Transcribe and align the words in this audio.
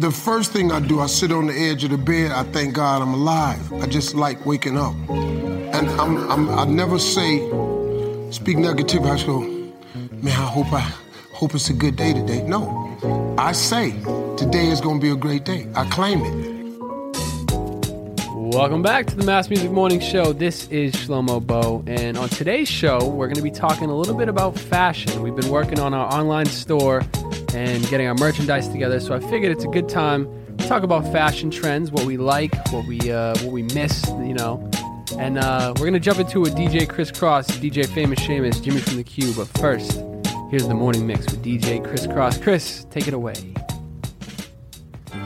The 0.00 0.10
first 0.12 0.52
thing 0.52 0.72
I 0.72 0.80
do, 0.80 1.00
I 1.00 1.06
sit 1.06 1.30
on 1.30 1.46
the 1.46 1.52
edge 1.52 1.84
of 1.84 1.90
the 1.90 1.98
bed. 1.98 2.32
I 2.32 2.42
thank 2.44 2.74
God 2.74 3.02
I'm 3.02 3.14
alive. 3.14 3.72
I 3.74 3.86
just 3.86 4.14
like 4.14 4.44
waking 4.44 4.76
up, 4.76 4.94
and 5.08 5.88
I'm, 5.90 6.28
I'm 6.30 6.48
I 6.50 6.64
never 6.64 6.98
say 6.98 7.38
speak 8.32 8.58
negative. 8.58 9.04
I 9.04 9.24
go, 9.24 9.40
man. 9.40 10.26
I 10.26 10.46
hope 10.46 10.72
I 10.72 10.80
hope 11.32 11.54
it's 11.54 11.70
a 11.70 11.72
good 11.72 11.94
day 11.94 12.12
today. 12.12 12.42
No, 12.42 13.36
I 13.38 13.52
say 13.52 13.92
today 14.36 14.66
is 14.68 14.80
gonna 14.80 14.98
be 14.98 15.10
a 15.10 15.16
great 15.16 15.44
day. 15.44 15.68
I 15.76 15.84
claim 15.90 16.20
it. 16.22 16.50
Welcome 18.52 18.82
back 18.82 19.06
to 19.06 19.14
the 19.14 19.24
Mass 19.24 19.48
Music 19.48 19.70
Morning 19.70 20.00
Show. 20.00 20.32
This 20.32 20.66
is 20.68 20.92
Shlomo 20.94 21.40
Bo, 21.46 21.84
and 21.86 22.18
on 22.18 22.28
today's 22.30 22.66
show, 22.66 23.06
we're 23.06 23.26
going 23.26 23.36
to 23.36 23.42
be 23.42 23.50
talking 23.52 23.88
a 23.88 23.94
little 23.94 24.16
bit 24.16 24.28
about 24.28 24.58
fashion. 24.58 25.22
We've 25.22 25.36
been 25.36 25.50
working 25.50 25.78
on 25.78 25.94
our 25.94 26.12
online 26.12 26.46
store 26.46 27.04
and 27.54 27.86
getting 27.88 28.06
our 28.06 28.14
merchandise 28.14 28.68
together, 28.68 29.00
so 29.00 29.14
I 29.14 29.20
figured 29.20 29.52
it's 29.52 29.64
a 29.64 29.68
good 29.68 29.88
time 29.88 30.28
to 30.58 30.68
talk 30.68 30.82
about 30.82 31.04
fashion 31.12 31.50
trends, 31.50 31.90
what 31.90 32.04
we 32.04 32.16
like, 32.16 32.54
what 32.72 32.86
we 32.86 32.98
uh, 33.10 33.34
what 33.38 33.52
we 33.52 33.62
miss, 33.62 34.06
you 34.08 34.34
know. 34.34 34.68
And 35.18 35.38
uh, 35.38 35.72
we're 35.76 35.82
going 35.82 35.92
to 35.94 36.00
jump 36.00 36.18
into 36.20 36.44
a 36.44 36.48
DJ 36.48 36.88
Kris 36.88 37.10
Crosse, 37.10 37.48
DJ 37.48 37.84
Famous 37.86 38.20
Seamus, 38.20 38.62
Jimmy 38.62 38.80
from 38.80 38.96
the 38.96 39.02
Cube. 39.04 39.36
But 39.36 39.48
first, 39.58 40.00
here's 40.50 40.68
the 40.68 40.74
morning 40.74 41.06
mix 41.06 41.26
with 41.30 41.44
DJ 41.44 41.84
Kris 41.84 42.06
Crosse. 42.06 42.38
Kris, 42.38 42.86
take 42.90 43.08
it 43.08 43.14
away. 43.14 43.34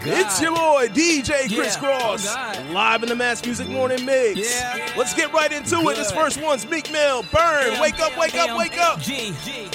It's 0.07 0.41
your 0.41 0.53
boy 0.55 0.89
DJ 0.89 1.47
Kris 1.55 1.77
Yeah. 1.77 1.79
Crosse, 1.81 2.27
Oh, 2.29 2.71
live 2.73 3.03
in 3.03 3.09
the 3.09 3.15
Mass 3.17 3.45
Music 3.45 3.69
Morning 3.69 4.05
Mix. 4.05 4.39
Yeah. 4.61 4.91
Let's 4.97 5.15
get 5.15 5.33
right 5.33 5.53
into 5.53 5.79
it. 5.89 5.97
This 5.97 6.11
first 6.13 6.41
one's 6.43 6.69
Meek 6.69 6.91
Mill. 6.91 7.23
Burn. 7.33 7.79
Wake 7.81 8.01
up, 8.01 8.17
wake 8.19 8.35
up, 8.35 8.59
wake 8.59 8.79
up. 8.79 9.01
G. 9.01 9.33
G. 9.45 9.69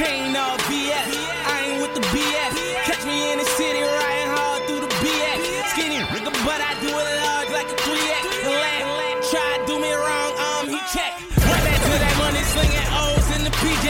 Chain 0.00 0.34
all 0.34 0.56
BS. 0.60 1.12
I 1.44 1.60
ain't 1.68 1.82
with 1.82 1.94
the 1.94 2.00
BS. 2.08 2.84
Catch 2.86 3.04
me 3.04 3.32
in 3.32 3.38
the 3.38 3.44
city 3.44 3.82
riding 3.82 4.30
hard 4.32 4.62
through 4.66 4.80
the 4.80 4.92
BS. 5.04 5.68
Skinny 5.72 5.98
but 6.42 6.60
I 6.62 6.72
do 6.80 6.88
it 6.88 7.20
large 7.20 7.29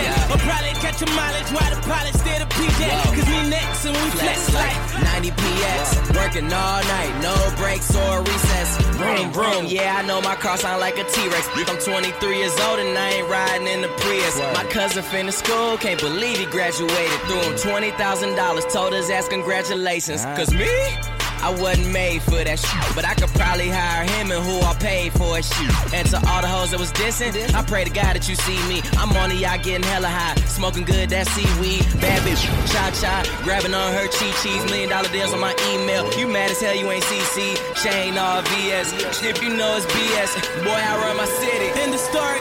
PJ. 0.00 0.34
Or 0.34 0.38
probably 0.38 0.72
catch 0.80 1.02
a 1.02 1.06
mileage 1.14 1.50
while 1.52 1.70
the 1.74 1.80
pilot 1.82 2.14
stay 2.14 2.38
the 2.38 2.46
PJ. 2.46 2.80
Cause 3.14 3.28
we 3.28 3.50
next 3.50 3.84
and 3.84 3.96
we 3.96 4.10
flex 4.10 4.54
like 4.54 4.76
90 5.04 5.30
PX, 5.30 6.16
working 6.16 6.44
all 6.52 6.82
night, 6.82 7.12
no 7.22 7.34
breaks 7.56 7.94
or 7.94 8.20
recess. 8.20 8.78
Vroom, 8.96 9.32
vroom, 9.32 9.66
yeah, 9.66 9.96
I 9.96 10.06
know 10.06 10.20
my 10.20 10.36
car 10.36 10.56
sound 10.56 10.80
like 10.80 10.98
a 10.98 11.04
T-Rex. 11.04 11.48
I'm 11.68 11.78
23 11.78 12.38
years 12.38 12.58
old 12.60 12.78
and 12.78 12.96
I 12.96 13.10
ain't 13.10 13.28
riding 13.28 13.66
in 13.66 13.80
the 13.82 13.88
Prius. 13.88 14.38
My 14.54 14.64
cousin 14.64 15.02
finished 15.02 15.38
school, 15.38 15.76
can't 15.78 16.00
believe 16.00 16.38
he 16.38 16.46
graduated. 16.46 17.20
Threw 17.26 17.40
him 17.40 17.54
$20,000, 17.54 18.72
told 18.72 18.92
his 18.92 19.10
ass 19.10 19.28
congratulations. 19.28 20.24
Cause 20.36 20.52
me? 20.52 21.19
I 21.42 21.50
wasn't 21.50 21.92
made 21.92 22.22
for 22.22 22.42
that 22.42 22.58
shit, 22.58 22.94
but 22.94 23.04
I 23.04 23.14
could 23.14 23.30
probably 23.30 23.68
hire 23.68 24.04
him 24.04 24.30
and 24.30 24.42
who 24.44 24.60
I 24.60 24.74
paid 24.74 25.12
for 25.12 25.38
it 25.38 25.44
shit. 25.44 25.72
And 25.94 26.06
to 26.10 26.16
all 26.28 26.42
the 26.42 26.48
hoes 26.48 26.70
that 26.72 26.80
was 26.80 26.92
dissing, 26.92 27.32
I 27.54 27.62
pray 27.62 27.84
to 27.84 27.90
God 27.90 28.16
that 28.16 28.28
you 28.28 28.34
see 28.36 28.60
me. 28.68 28.82
I'm 28.98 29.10
on 29.16 29.30
the 29.30 29.36
yacht 29.36 29.62
getting 29.62 29.82
hella 29.86 30.08
high, 30.08 30.34
smoking 30.46 30.84
good 30.84 31.10
that 31.10 31.26
seaweed. 31.28 31.84
Bad 32.00 32.20
bitch, 32.22 32.42
cha 32.72 32.90
cha, 33.00 33.24
grabbing 33.42 33.74
on 33.74 33.92
her 33.94 34.06
cheat 34.08 34.34
cheese, 34.42 34.64
million 34.66 34.90
dollar 34.90 35.08
deals 35.08 35.32
on 35.32 35.40
my 35.40 35.54
email. 35.72 36.04
You 36.18 36.28
mad 36.28 36.50
as 36.50 36.60
hell, 36.60 36.74
you 36.74 36.90
ain't 36.90 37.04
CC. 37.04 37.56
Shane 37.76 38.18
all 38.18 38.42
VS, 38.42 39.22
if 39.22 39.42
you 39.42 39.50
know 39.56 39.76
it's 39.76 39.86
BS. 39.86 40.64
Boy, 40.64 40.76
I 40.76 40.96
run 41.00 41.16
my 41.16 41.26
city. 41.26 41.68
in 41.82 41.90
the 41.90 41.98
story. 41.98 42.40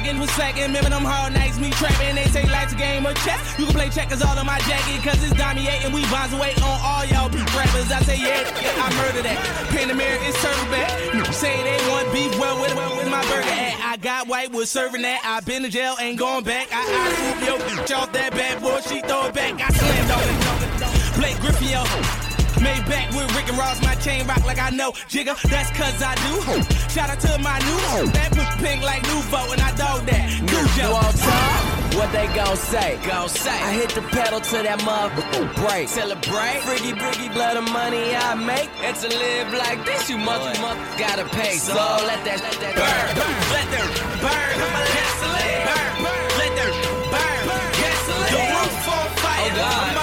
Y'all 0.00 0.18
was 0.20 0.30
slacking. 0.32 0.62
Remember 0.62 0.90
them 0.90 1.04
hard 1.04 1.32
nights, 1.34 1.58
me 1.58 1.70
trapping. 1.70 2.14
They 2.14 2.24
say 2.28 2.46
life's 2.48 2.72
a 2.72 2.76
game 2.76 3.04
of 3.04 3.14
chess. 3.24 3.40
You 3.58 3.66
can 3.66 3.74
play 3.74 3.88
checkers 3.90 4.22
all 4.22 4.38
on 4.38 4.46
my 4.46 4.58
jacket, 4.60 5.02
cause 5.02 5.22
it's 5.22 5.34
dominating. 5.34 5.92
We 5.92 6.02
bonds 6.08 6.32
away 6.32 6.52
on 6.60 6.76
all 6.80 7.04
y'all 7.06 7.28
beef 7.28 7.44
rappers. 7.56 7.90
I 7.92 8.00
say, 8.02 8.16
yeah, 8.16 8.44
yeah, 8.60 8.84
I 8.84 8.88
murder 8.96 9.22
that. 9.22 9.38
Panamera 9.72 10.20
is 10.28 10.36
served 10.40 10.70
back. 10.70 11.32
Say 11.32 11.56
they 11.62 11.78
want 11.88 12.12
beef, 12.12 12.32
well, 12.38 12.60
with, 12.60 12.74
well, 12.74 12.96
with 12.96 13.10
my 13.10 13.22
burger 13.28 13.48
at. 13.48 13.80
I 13.80 13.96
got 13.96 14.28
white, 14.28 14.52
was 14.52 14.70
serving 14.70 15.02
that. 15.02 15.20
I 15.24 15.40
been 15.40 15.62
to 15.62 15.68
jail, 15.68 15.96
ain't 16.00 16.18
going 16.18 16.44
back. 16.44 16.68
I, 16.72 16.80
I 16.80 17.04
swoop 17.16 17.48
yo 17.48 17.54
bitch 17.66 17.96
off 17.96 18.12
that 18.12 18.32
bad 18.32 18.62
boy, 18.62 18.80
she 18.80 19.00
throw 19.02 19.26
it 19.26 19.34
back. 19.34 19.60
I 19.60 19.68
slammed 19.72 20.10
on 20.10 20.22
it. 20.24 21.16
Blake 21.16 21.40
Griffin, 21.40 21.68
yo. 21.68 22.19
Made 22.60 22.84
back 22.86 23.10
with 23.12 23.34
Rick 23.34 23.48
and 23.48 23.58
Ross, 23.58 23.80
my 23.82 23.94
chain 23.96 24.26
rock 24.26 24.44
like 24.44 24.58
I 24.58 24.70
know. 24.70 24.92
Jigga, 25.08 25.34
that's 25.48 25.70
cause 25.70 26.02
I 26.02 26.14
do. 26.28 26.62
Shout 26.92 27.08
out 27.08 27.20
to 27.20 27.38
my 27.38 27.58
new 27.58 28.12
That 28.12 28.32
push 28.32 28.52
pink 28.60 28.82
like 28.82 29.02
Nuvo 29.04 29.52
and 29.52 29.60
I 29.62 29.72
dog 29.76 30.04
that. 30.06 30.28
New 30.44 30.84
on? 30.84 31.80
What 31.96 32.12
they 32.12 32.26
gon' 32.34 32.56
say? 32.56 32.98
Gon' 33.06 33.28
say. 33.28 33.50
I 33.50 33.72
hit 33.72 33.90
the 33.90 34.02
pedal 34.02 34.40
to 34.40 34.56
that 34.62 34.80
motherfucker 34.80 35.48
break. 35.56 35.88
Celebrate. 35.88 36.60
Freaky, 36.62 36.92
freaky 36.98 37.28
blood 37.28 37.56
of 37.56 37.64
money 37.72 38.14
I 38.14 38.34
make. 38.34 38.70
And 38.84 38.96
to 38.96 39.08
live 39.08 39.52
like 39.52 39.84
this, 39.84 40.08
you 40.08 40.18
mother, 40.18 40.52
mother 40.60 40.80
gotta 40.98 41.24
pay. 41.36 41.56
So 41.56 41.74
let 41.74 42.24
that, 42.24 42.40
let 42.40 42.56
that 42.60 42.74
Burn, 42.76 43.08
let 43.56 43.66
them 43.72 43.88
burn. 44.20 44.54
Gasoline. 44.96 45.64
Burn, 46.04 46.28
let 46.40 46.52
them 46.60 46.72
burn. 47.12 47.42
Gasoline. 47.80 48.32
The 48.36 48.42
roof 48.52 48.88
on 48.88 49.08
fire. 49.20 49.50
Oh, 49.52 49.94
God. 49.94 49.99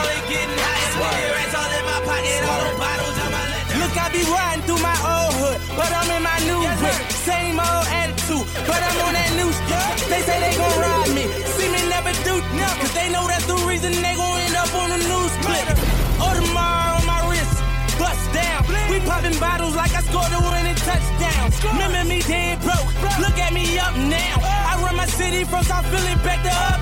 I 4.07 4.09
be 4.09 4.23
riding 4.23 4.63
through 4.63 4.79
my 4.79 4.95
old 5.03 5.35
hood, 5.35 5.59
but 5.75 5.91
I'm 5.91 6.07
in 6.15 6.23
my 6.23 6.39
new 6.47 6.63
whip. 6.63 6.99
Same 7.27 7.59
old 7.59 7.87
attitude, 7.91 8.47
but 8.63 8.79
I'm 8.79 8.97
on 9.03 9.11
that 9.19 9.35
new 9.35 9.51
shit. 9.51 10.07
They 10.07 10.23
say 10.23 10.39
they 10.39 10.55
gon' 10.55 10.79
ride 10.79 11.11
me, 11.11 11.27
see 11.27 11.67
me 11.67 11.83
never 11.91 12.15
do, 12.23 12.39
cause 12.39 12.93
they 12.95 13.11
know 13.11 13.27
that's 13.27 13.43
the 13.51 13.59
reason 13.67 13.91
they 13.99 14.15
gon' 14.15 14.39
end 14.47 14.55
up 14.55 14.71
on 14.79 14.95
the 14.95 15.01
news 15.11 15.33
clip. 15.43 15.75
Audemars 16.23 16.95
on 16.95 17.03
my 17.03 17.19
wrist, 17.27 17.59
bust 17.99 18.23
down. 18.31 18.63
We 18.87 19.03
popping 19.03 19.35
bottles 19.43 19.75
like 19.75 19.91
I 19.91 19.99
scored 20.07 20.31
a 20.31 20.39
winning 20.39 20.79
touchdown. 20.87 21.51
Remember 21.67 22.07
me 22.07 22.23
dead 22.23 22.63
broke, 22.63 22.87
look 23.19 23.35
at 23.35 23.51
me 23.51 23.75
up 23.75 23.91
now. 24.07 24.39
I 24.39 24.79
run 24.87 24.95
my 24.95 25.07
city 25.19 25.43
from 25.43 25.67
South 25.67 25.83
Philly 25.91 26.15
back 26.23 26.39
to 26.47 26.53
uptown. 26.55 26.76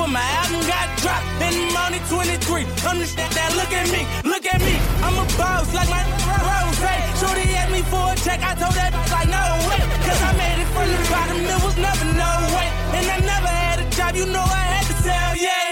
For 0.00 0.08
my 0.08 0.24
album 0.40 0.64
got 0.64 0.88
dropped. 1.04 1.26
And 1.44 1.56
I'm 1.60 1.76
only 1.84 2.00
23. 2.08 2.64
Understand 2.88 3.32
that? 3.36 3.50
Look 3.60 3.72
at 3.80 3.86
me, 3.92 4.02
look 4.24 4.44
at 4.48 4.60
me. 4.64 4.76
I'm 5.04 5.16
a 5.20 5.26
boss 5.36 5.68
like 5.76 5.90
my 5.92 6.02
rose. 6.48 6.80
Shorty 7.20 7.44
asked 7.60 7.72
me 7.76 7.82
for 7.92 8.04
a 8.12 8.16
check, 8.24 8.40
I 8.40 8.52
told 8.56 8.74
that 8.80 8.92
like 9.12 9.28
no 9.28 9.44
way. 9.68 9.80
Cause 10.06 10.20
I 10.28 10.32
made 10.40 10.58
it 10.64 10.68
from 10.72 10.88
the 10.88 11.00
bottom, 11.12 11.38
there 11.44 11.62
was 11.66 11.76
never 11.76 12.06
no 12.16 12.32
way. 12.56 12.68
And 12.96 13.06
I 13.16 13.18
never 13.32 13.52
had 13.64 13.78
a 13.84 13.86
job, 13.96 14.12
you 14.16 14.26
know 14.34 14.46
I 14.60 14.64
had 14.74 14.86
to 14.90 14.96
sell, 15.04 15.32
yeah. 15.36 15.68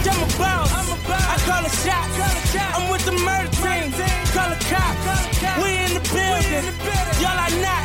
I'm 0.00 0.20
a 0.22 0.30
boss, 0.38 0.70
I 1.34 1.36
call 1.48 1.62
a 1.66 1.72
shot. 1.82 2.06
I'm 2.76 2.84
with 2.92 3.04
the 3.04 3.16
murder 3.26 3.50
team, 3.62 3.90
call 4.34 4.50
a 4.54 4.58
cop. 4.70 4.94
We 5.62 5.70
in 5.84 5.90
the 5.98 6.02
building, 6.14 6.64
y'all 7.22 7.40
are 7.46 7.54
not. 7.64 7.79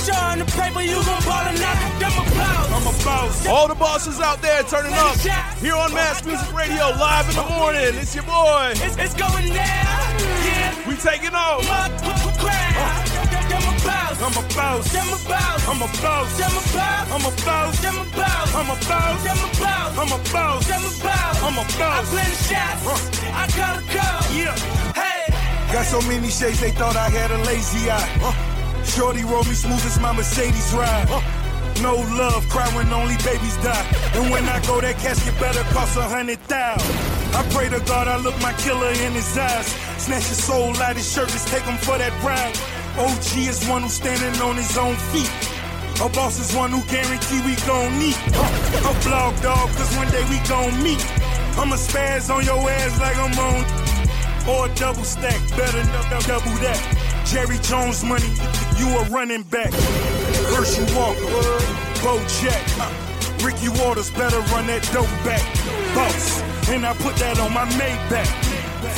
You 0.00 0.14
showing 0.14 0.38
the 0.38 0.48
paper, 0.56 0.80
you 0.80 0.96
gon' 0.96 1.22
ball 1.28 1.44
or 1.44 1.52
not. 1.60 1.76
I'm 2.00 2.16
a 2.16 2.24
boss. 2.32 2.72
I'm 2.72 2.86
a 2.88 3.04
boss. 3.04 3.46
All 3.46 3.68
the 3.68 3.74
bosses 3.74 4.18
out 4.18 4.40
there 4.40 4.62
turning 4.62 4.94
up 4.94 5.16
here 5.60 5.76
on 5.76 5.92
Mass 5.92 6.24
Music 6.24 6.48
Radio 6.56 6.88
live 6.96 7.28
in 7.28 7.36
the 7.36 7.44
morning. 7.44 8.00
It's 8.00 8.14
your 8.14 8.24
boy. 8.24 8.72
It's, 8.80 8.96
it's 8.96 9.12
going 9.14 9.52
down, 9.52 10.08
yeah. 10.48 10.88
We 10.88 10.96
taking 10.96 11.34
off. 11.36 11.68
I'm 11.68 11.92
a 11.92 12.32
boss. 12.40 13.12
I'm 14.24 14.32
a 14.32 14.40
boss. 14.48 14.88
I'm 14.88 15.12
a 15.12 15.20
boss. 15.28 15.68
I'm 15.68 15.82
a 15.84 15.88
boss. 16.00 16.40
I'm 16.40 16.56
a 16.56 16.64
boss. 16.72 17.12
I'm 17.12 17.20
a 17.20 17.32
boss. 17.44 17.84
I'm 17.84 18.00
a 18.00 18.08
boss. 18.16 18.54
I'm 18.56 18.70
a 18.70 18.76
boss. 18.80 19.20
I'm 19.20 19.36
a 19.36 19.52
boss. 19.60 19.98
I'm 20.00 20.08
a 20.08 20.18
boss. 20.32 20.64
I'm 20.70 20.80
a 20.80 20.92
boss. 21.04 21.42
I'm 21.44 21.56
a 21.56 21.60
I 21.60 21.76
boss. 21.76 22.08
play 22.08 22.24
the 22.24 22.40
shots. 22.48 22.88
I 23.28 23.44
call 23.52 23.76
the 23.76 23.84
call. 23.92 24.20
Yeah. 24.32 24.56
Hey. 24.96 25.28
Got 25.72 25.84
so 25.84 26.00
many 26.08 26.30
shades 26.30 26.60
they 26.60 26.70
thought 26.70 26.96
I 26.96 27.10
had 27.10 27.30
a 27.30 27.38
lazy 27.44 27.90
eye. 27.90 28.08
Uh, 28.22 28.49
Shorty 28.84 29.24
roll 29.24 29.44
me 29.44 29.54
smooth 29.54 29.84
as 29.84 29.98
my 30.00 30.12
Mercedes 30.12 30.72
ride. 30.74 31.08
No 31.82 31.96
love, 32.18 32.48
cry 32.48 32.68
when 32.76 32.92
only 32.92 33.16
babies 33.24 33.56
die. 33.58 33.86
And 34.14 34.30
when 34.30 34.44
I 34.48 34.60
go, 34.66 34.80
that 34.80 34.98
casket 34.98 35.38
better 35.40 35.62
cost 35.72 35.96
a 35.96 36.02
hundred 36.02 36.38
thousand. 36.40 36.94
I 37.34 37.42
pray 37.54 37.68
to 37.70 37.80
God 37.86 38.08
I 38.08 38.16
look 38.18 38.36
my 38.42 38.52
killer 38.54 38.90
in 38.90 39.12
his 39.12 39.36
eyes. 39.38 39.68
Snatch 39.96 40.28
his 40.28 40.42
soul 40.42 40.76
out 40.76 40.96
his 40.96 41.10
shirt, 41.10 41.28
just 41.28 41.48
take 41.48 41.62
him 41.62 41.78
for 41.78 41.96
that 41.96 42.12
ride. 42.22 42.52
OG 42.98 43.48
is 43.48 43.64
one 43.68 43.82
who's 43.82 43.94
standing 43.94 44.40
on 44.42 44.56
his 44.56 44.76
own 44.76 44.96
feet. 45.08 45.30
A 46.04 46.08
boss 46.08 46.40
is 46.40 46.54
one 46.56 46.70
who 46.70 46.82
guarantee 46.88 47.40
we 47.44 47.56
gon' 47.64 47.96
meet. 47.98 48.16
A 48.84 48.92
blog 49.04 49.36
dog, 49.40 49.68
cause 49.76 49.94
one 49.96 50.10
day 50.10 50.24
we 50.28 50.36
gon' 50.48 50.72
meet. 50.82 51.00
I'ma 51.56 51.76
spaz 51.76 52.28
on 52.34 52.44
your 52.44 52.60
ass 52.68 53.00
like 53.00 53.16
I'm 53.16 53.38
on 53.38 53.90
or 54.48 54.68
double 54.74 55.04
stack, 55.04 55.38
better 55.56 55.82
double 56.26 56.56
that. 56.64 56.99
Jerry 57.30 57.58
Jones 57.58 58.02
money, 58.02 58.26
you 58.76 58.88
a 58.98 59.04
running 59.04 59.44
back. 59.44 59.70
Herschel 60.50 60.82
Walker, 60.98 61.30
Bo 62.02 62.18
Jack, 62.42 62.66
Ricky 63.44 63.68
Watters 63.68 64.10
better 64.10 64.40
run 64.50 64.66
that 64.66 64.82
dope 64.90 65.06
back. 65.22 65.38
Boss, 65.94 66.42
and 66.70 66.84
I 66.84 66.92
put 66.94 67.14
that 67.22 67.38
on 67.38 67.54
my 67.54 67.66
Maybach. 67.78 68.26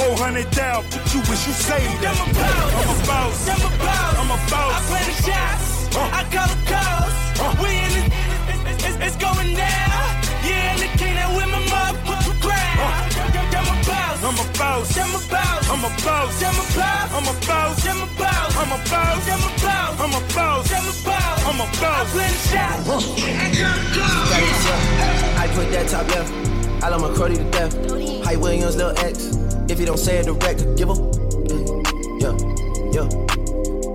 400 0.01 0.51
down, 0.51 0.83
but 0.89 1.05
you 1.13 1.21
wish 1.29 1.47
you 1.47 1.53
saved 1.53 2.01
that. 2.01 2.17
I'm 2.17 2.25
a 2.25 2.33
boss. 2.33 2.73
I'm 2.73 2.89
a 2.89 3.05
boss. 3.05 3.49
I'm 3.53 3.61
a 3.61 3.77
boss. 3.85 4.17
I'm 4.17 4.31
a 4.33 4.39
boss. 4.49 4.73
I 4.73 4.89
play 4.89 5.05
the 5.13 5.17
shots. 5.29 5.93
Uh. 5.93 6.09
I 6.09 6.25
call 6.33 6.49
the 6.49 6.61
calls. 6.73 7.13
Uh. 7.37 7.53
We 7.61 7.69
in 7.69 7.93
the, 8.01 8.17
it's, 8.73 8.85
it's, 8.89 8.97
it's 9.13 9.17
going 9.21 9.53
down. 9.53 10.09
Yeah, 10.41 10.73
and 10.73 10.81
the 10.81 10.89
king 10.97 11.21
that 11.21 11.29
with 11.37 11.53
my 11.53 11.61
motherfucking 11.69 12.41
crown. 12.41 12.81
Uh. 12.81 13.12
I'm 13.63 13.69
a 13.69 13.79
boss. 13.87 14.23
I'm 14.23 14.39
a 14.39 14.47
boss. 14.59 14.97
I'm 14.99 15.15
a 15.15 15.21
boss. 15.29 15.71
I'm 15.71 15.85
a 15.85 15.91
boss. 16.03 16.43
I'm 16.43 16.55
a 16.55 16.65
boss. 16.75 17.13
I'm 17.13 17.29
a 17.29 17.35
boss. 17.47 17.85
I'm 17.85 17.99
a 17.99 18.15
boss. 18.19 18.57
I'm 18.57 18.73
a 18.73 18.79
boss. 18.79 19.29
I'm 19.29 19.43
a 19.43 19.51
boss. 19.63 20.01
I'm 20.01 20.15
a 20.15 20.21
boss. 20.35 20.73
I'm 20.73 20.87
a 20.87 20.95
boss. 21.05 21.47
I'm 21.47 21.61
a 21.61 21.67
boss. 21.67 21.85
I 21.85 22.11
play 22.11 22.29
the 22.29 22.41
shots. 22.51 22.61
I 22.63 22.85
call 22.85 23.01
the 23.01 23.07
calls. 23.07 24.31
Got 24.31 24.43
it 24.43 24.67
up. 24.67 24.83
I 25.39 25.47
put 25.55 25.67
that 25.73 25.89
top 25.89 26.09
left. 26.09 26.33
I 26.83 26.89
love 26.89 27.01
my 27.03 27.09
Crody 27.15 27.37
to 27.37 27.45
death. 27.51 27.73
Hype 28.25 28.39
Williams, 28.39 28.77
Lil 28.77 28.97
X. 28.99 29.37
If 29.71 29.79
he 29.79 29.85
don't 29.85 29.99
say 29.99 30.19
it 30.19 30.27
direct, 30.27 30.65
give 30.77 30.91
a. 30.91 30.95
Yeah, 32.19 32.35
yeah. 32.91 33.07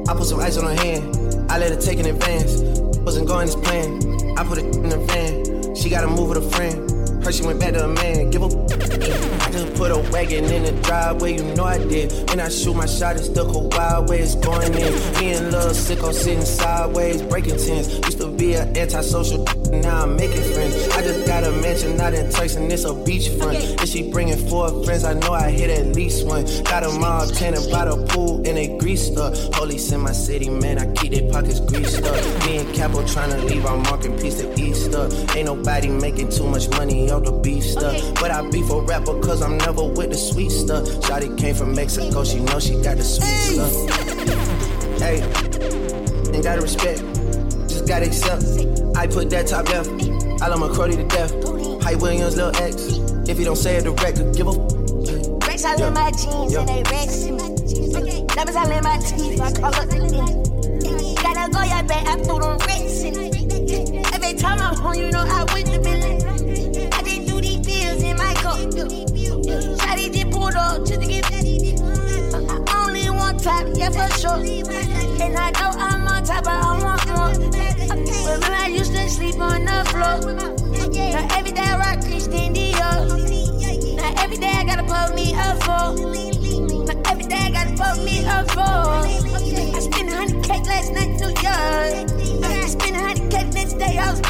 I 0.09 0.13
put 0.13 0.25
some 0.25 0.39
ice 0.39 0.57
on 0.57 0.65
her 0.65 0.81
hand. 0.83 1.51
I 1.51 1.57
let 1.57 1.71
her 1.71 1.81
take 1.81 1.99
in 1.99 2.05
advance. 2.05 2.61
Wasn't 2.99 3.27
going 3.27 3.47
as 3.47 3.55
planned. 3.55 4.05
I 4.37 4.43
put 4.43 4.57
it 4.57 4.75
in 4.75 4.89
the 4.89 4.97
van. 4.97 5.75
She 5.75 5.89
gotta 5.89 6.07
move 6.07 6.29
with 6.29 6.37
a. 6.37 7.23
Heard 7.23 7.35
she 7.35 7.43
went 7.43 7.59
back 7.59 7.73
to 7.73 7.83
a 7.83 7.87
man. 7.87 8.29
Give 8.29 8.43
a. 8.43 9.36
I 9.47 9.49
just 9.49 9.75
put 9.75 9.91
a 9.91 9.97
wagon 10.11 10.43
in 10.43 10.63
the 10.63 10.73
driveway, 10.81 11.37
you 11.37 11.43
know 11.55 11.63
I 11.63 11.77
did. 11.77 12.11
When 12.29 12.41
I 12.41 12.49
shoot 12.49 12.75
my 12.75 12.85
shot, 12.85 13.15
it's 13.15 13.27
still 13.27 13.49
go 13.49 13.59
wild 13.71 14.09
way 14.09 14.19
it's 14.19 14.35
going 14.35 14.73
in. 14.73 14.91
Me 15.21 15.31
and 15.35 15.53
Lil 15.53 15.69
Sicko 15.69 16.11
sitting 16.11 16.43
sideways, 16.43 17.21
breaking 17.21 17.55
tens. 17.55 17.93
Used 17.93 18.19
to 18.19 18.27
be 18.27 18.55
an 18.55 18.75
antisocial, 18.75 19.45
now 19.69 20.03
I'm 20.03 20.15
making 20.15 20.43
friends. 20.53 20.75
I 20.89 21.01
just 21.01 21.25
got 21.27 21.43
a 21.43 21.51
mansion 21.51 21.99
out 21.99 22.13
in 22.13 22.29
Turks 22.31 22.55
and 22.55 22.71
it's 22.71 22.85
a 22.85 22.89
beachfront. 22.89 23.79
and 23.79 23.89
she 23.89 24.11
bringing 24.11 24.37
four 24.47 24.83
friends, 24.83 25.03
I 25.03 25.13
know 25.13 25.33
I 25.33 25.51
hit 25.51 25.69
at 25.69 25.95
least 25.95 26.25
one. 26.25 26.45
Got 26.63 26.83
them 26.83 27.03
all 27.03 27.27
tenant 27.27 27.71
by 27.71 27.85
the 27.85 27.97
pool 28.07 28.37
and 28.47 28.57
they 28.57 28.77
greased 28.77 29.17
up. 29.17 29.33
Police 29.53 29.91
in 29.91 30.01
my 30.01 30.11
city, 30.11 30.49
man, 30.49 30.79
I 30.79 30.91
keep 30.93 31.13
their 31.13 31.29
pockets 31.31 31.59
greased 31.59 32.03
up. 32.03 32.45
Me 32.45 32.57
and 32.57 32.75
Capo 32.75 33.05
trying 33.07 33.31
to 33.31 33.37
leave 33.45 33.65
our 33.65 33.77
mark 33.77 34.05
and 34.05 34.19
piece 34.19 34.35
to 34.41 34.53
Easter. 34.59 35.09
Ain't 35.35 35.45
nobody 35.45 35.89
making 35.89 36.29
too 36.29 36.47
much 36.47 36.69
money 36.69 37.09
off 37.11 37.23
the 37.23 37.31
beef 37.31 37.63
stuff. 37.63 38.15
But 38.15 38.31
I 38.31 38.47
beef 38.49 38.69
a 38.69 38.81
rapper 38.81 39.19
cause 39.19 39.41
I'm 39.41 39.57
never 39.57 39.83
with 39.83 40.11
the 40.11 40.17
sweet 40.17 40.51
stuff. 40.51 40.85
Shotty 41.05 41.37
came 41.37 41.55
from 41.55 41.75
Mexico, 41.75 42.23
she 42.23 42.39
know 42.39 42.59
she 42.59 42.73
got 42.81 42.97
the 42.97 43.03
sweet 43.03 43.27
stuff. 43.53 44.67
Hey, 44.99 45.21
ain't 46.33 46.43
gotta 46.43 46.61
respect, 46.61 46.99
just 47.69 47.87
gotta 47.87 48.07
accept. 48.07 48.86
I 48.97 49.05
put 49.05 49.29
that 49.29 49.45
top 49.45 49.69
left, 49.69 49.89
I 50.41 50.47
love 50.47 50.59
my 50.59 50.69
Crody 50.69 50.95
to 50.95 51.03
death. 51.03 51.31
Hype 51.83 51.99
Williams, 52.01 52.35
Lil 52.35 52.49
X. 52.55 52.97
If 53.29 53.37
you 53.37 53.45
don't 53.45 53.55
say 53.55 53.75
it 53.75 53.83
direct, 53.83 54.17
give 54.35 54.47
a. 54.47 54.53
Rex 55.45 55.63
I 55.65 55.75
in 55.75 55.93
my 55.93 56.09
jeans 56.09 56.55
and 56.55 56.67
they 56.67 56.81
Rex 56.89 57.23
in 57.25 57.37
my 57.37 57.47
Numbers 58.35 58.55
all 58.55 58.71
in 58.71 58.83
my 58.83 58.97
teeth, 58.97 59.39
I 59.39 59.51
call 59.53 59.75
up 59.75 59.87
the. 59.87 61.17
Gotta 61.21 61.51
go, 61.51 61.61
yeah, 61.61 61.83
babe, 61.83 62.07
I 62.07 62.17
put 62.17 62.41
on 62.41 62.57
Rex 62.65 63.03
in 63.03 64.13
Every 64.15 64.33
time 64.33 64.59
I'm 64.59 64.75
home, 64.75 64.95
you 64.95 65.11
know 65.11 65.19
I 65.19 65.45
went 65.53 65.67
to 65.67 65.79
Billy. 65.79 66.89
I 66.91 67.01
did 67.03 67.27
do 67.27 67.39
these 67.39 67.65
bills 67.65 68.01
in 68.01 68.17
my 68.17 68.33
cup. 68.33 68.57
Shotty 69.77 70.31
pulled 70.31 70.55
up 70.55 70.87
just 70.87 71.01
to 71.01 71.07
get 71.07 71.23
I 72.69 72.83
only 72.83 73.09
want 73.11 73.43
top, 73.43 73.67
yeah, 73.75 73.91
for 73.91 74.09
sure. 74.17 74.37
And 75.21 75.37
I 75.37 75.51
know 75.51 75.76
put 84.97 85.15
me 85.15 85.33
up 85.35 85.57
for. 85.63 85.95
Now 86.85 87.11
every 87.11 87.25
day 87.25 87.37
I 87.37 87.51
gotta 87.51 87.71
put 87.71 88.03
me 88.03 88.25
up 88.25 88.49
for. 88.51 88.61
I 88.61 89.79
spent 89.79 90.09
a 90.09 90.15
hundred 90.15 90.43
K 90.43 90.49
last 90.63 90.91
night 90.93 91.09
in 91.09 91.17
New 91.17 91.27
York. 91.27 91.93
I 92.43 92.67
spent 92.67 92.95
a 92.95 92.99
hundred 92.99 93.31
K 93.31 93.43
next 93.51 93.73
day 93.73 93.97
I 93.97 94.11
was. 94.11 94.23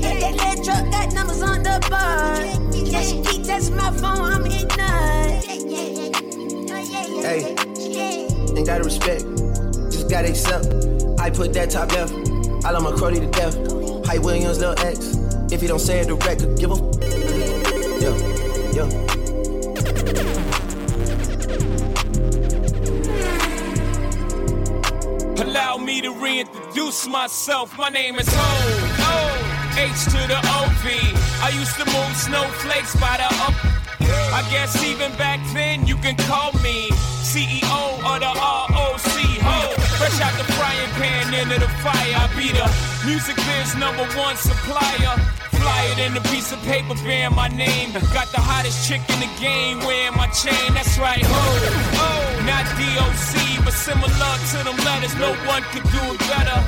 Yeah, 0.00 0.20
that 0.20 0.34
little 0.36 0.64
truck 0.64 0.90
got 0.90 1.12
numbers 1.12 1.42
on 1.42 1.62
the 1.62 1.78
board. 1.90 2.42
Yeah, 2.88 3.02
she 3.02 3.16
keep 3.22 3.42
texting 3.42 3.76
my 3.76 3.90
phone, 3.92 4.32
I'm 4.32 4.46
ignorant. 4.46 5.44
Hey, 7.24 7.40
ain't 8.56 8.66
gotta 8.66 8.84
respect, 8.84 9.22
just 9.90 10.08
gotta 10.08 10.28
accept. 10.30 10.66
I 11.20 11.30
put 11.30 11.52
that 11.54 11.70
top 11.70 11.92
left, 11.92 12.12
I 12.64 12.70
love 12.70 12.82
my 12.82 12.92
Crody 12.92 13.20
to 13.20 13.26
death. 13.26 13.56
Hype 14.06 14.22
Williams, 14.22 14.58
Lil 14.60 14.74
X. 14.78 15.18
If 15.52 15.62
you 15.62 15.68
don't 15.68 15.80
say 15.80 16.00
it 16.00 16.08
direct, 16.08 16.40
give 16.58 16.70
a. 16.70 16.76
Yeah, 18.00 18.14
yeah. 18.72 19.17
Allow 25.40 25.78
me 25.78 26.00
to 26.02 26.12
reintroduce 26.12 27.08
myself. 27.08 27.76
My 27.76 27.88
name 27.88 28.16
is 28.16 28.28
Ho. 28.30 28.38
O. 29.10 29.38
H 29.76 30.04
to 30.06 30.20
the 30.26 30.38
OV. 30.38 30.84
I 31.42 31.50
used 31.54 31.74
to 31.78 31.84
move 31.86 32.16
snowflakes 32.16 32.94
by 32.96 33.16
the 33.16 33.26
up. 33.42 33.54
I 34.32 34.46
guess 34.50 34.82
even 34.84 35.10
back 35.16 35.40
then 35.52 35.86
you 35.86 35.96
can 35.96 36.16
call 36.16 36.52
me 36.62 36.90
CEO 37.26 37.98
of 38.06 38.20
the 38.20 38.32
ROC. 38.38 39.18
Ho. 39.42 39.74
Fresh 39.98 40.20
out 40.20 40.34
the 40.38 40.44
frying 40.52 40.90
pan 40.98 41.34
into 41.34 41.58
the 41.58 41.68
fire. 41.82 42.14
I 42.14 42.26
be 42.36 42.52
the 42.54 42.66
music 43.06 43.36
biz 43.36 43.74
number 43.74 44.06
one 44.16 44.36
supplier. 44.36 45.37
Fly 45.58 45.82
it 45.92 45.98
in 45.98 46.16
a 46.16 46.20
piece 46.30 46.52
of 46.52 46.58
paper 46.62 46.94
bearing 47.02 47.34
my 47.34 47.48
name. 47.48 47.92
Got 48.14 48.30
the 48.30 48.40
hottest 48.40 48.88
chick 48.88 49.02
in 49.10 49.18
the 49.20 49.30
game 49.40 49.78
wearing 49.80 50.16
my 50.16 50.28
chain. 50.30 50.74
That's 50.74 50.98
right, 50.98 51.24
ho. 51.24 51.44
Oh, 51.98 52.22
not 52.46 52.64
DOC, 52.78 53.64
but 53.64 53.74
similar 53.74 54.32
to 54.54 54.58
them 54.62 54.78
letters. 54.86 55.14
No 55.18 55.34
one 55.50 55.62
could 55.74 55.86
do 55.90 56.02
it 56.14 56.20
better. 56.30 56.58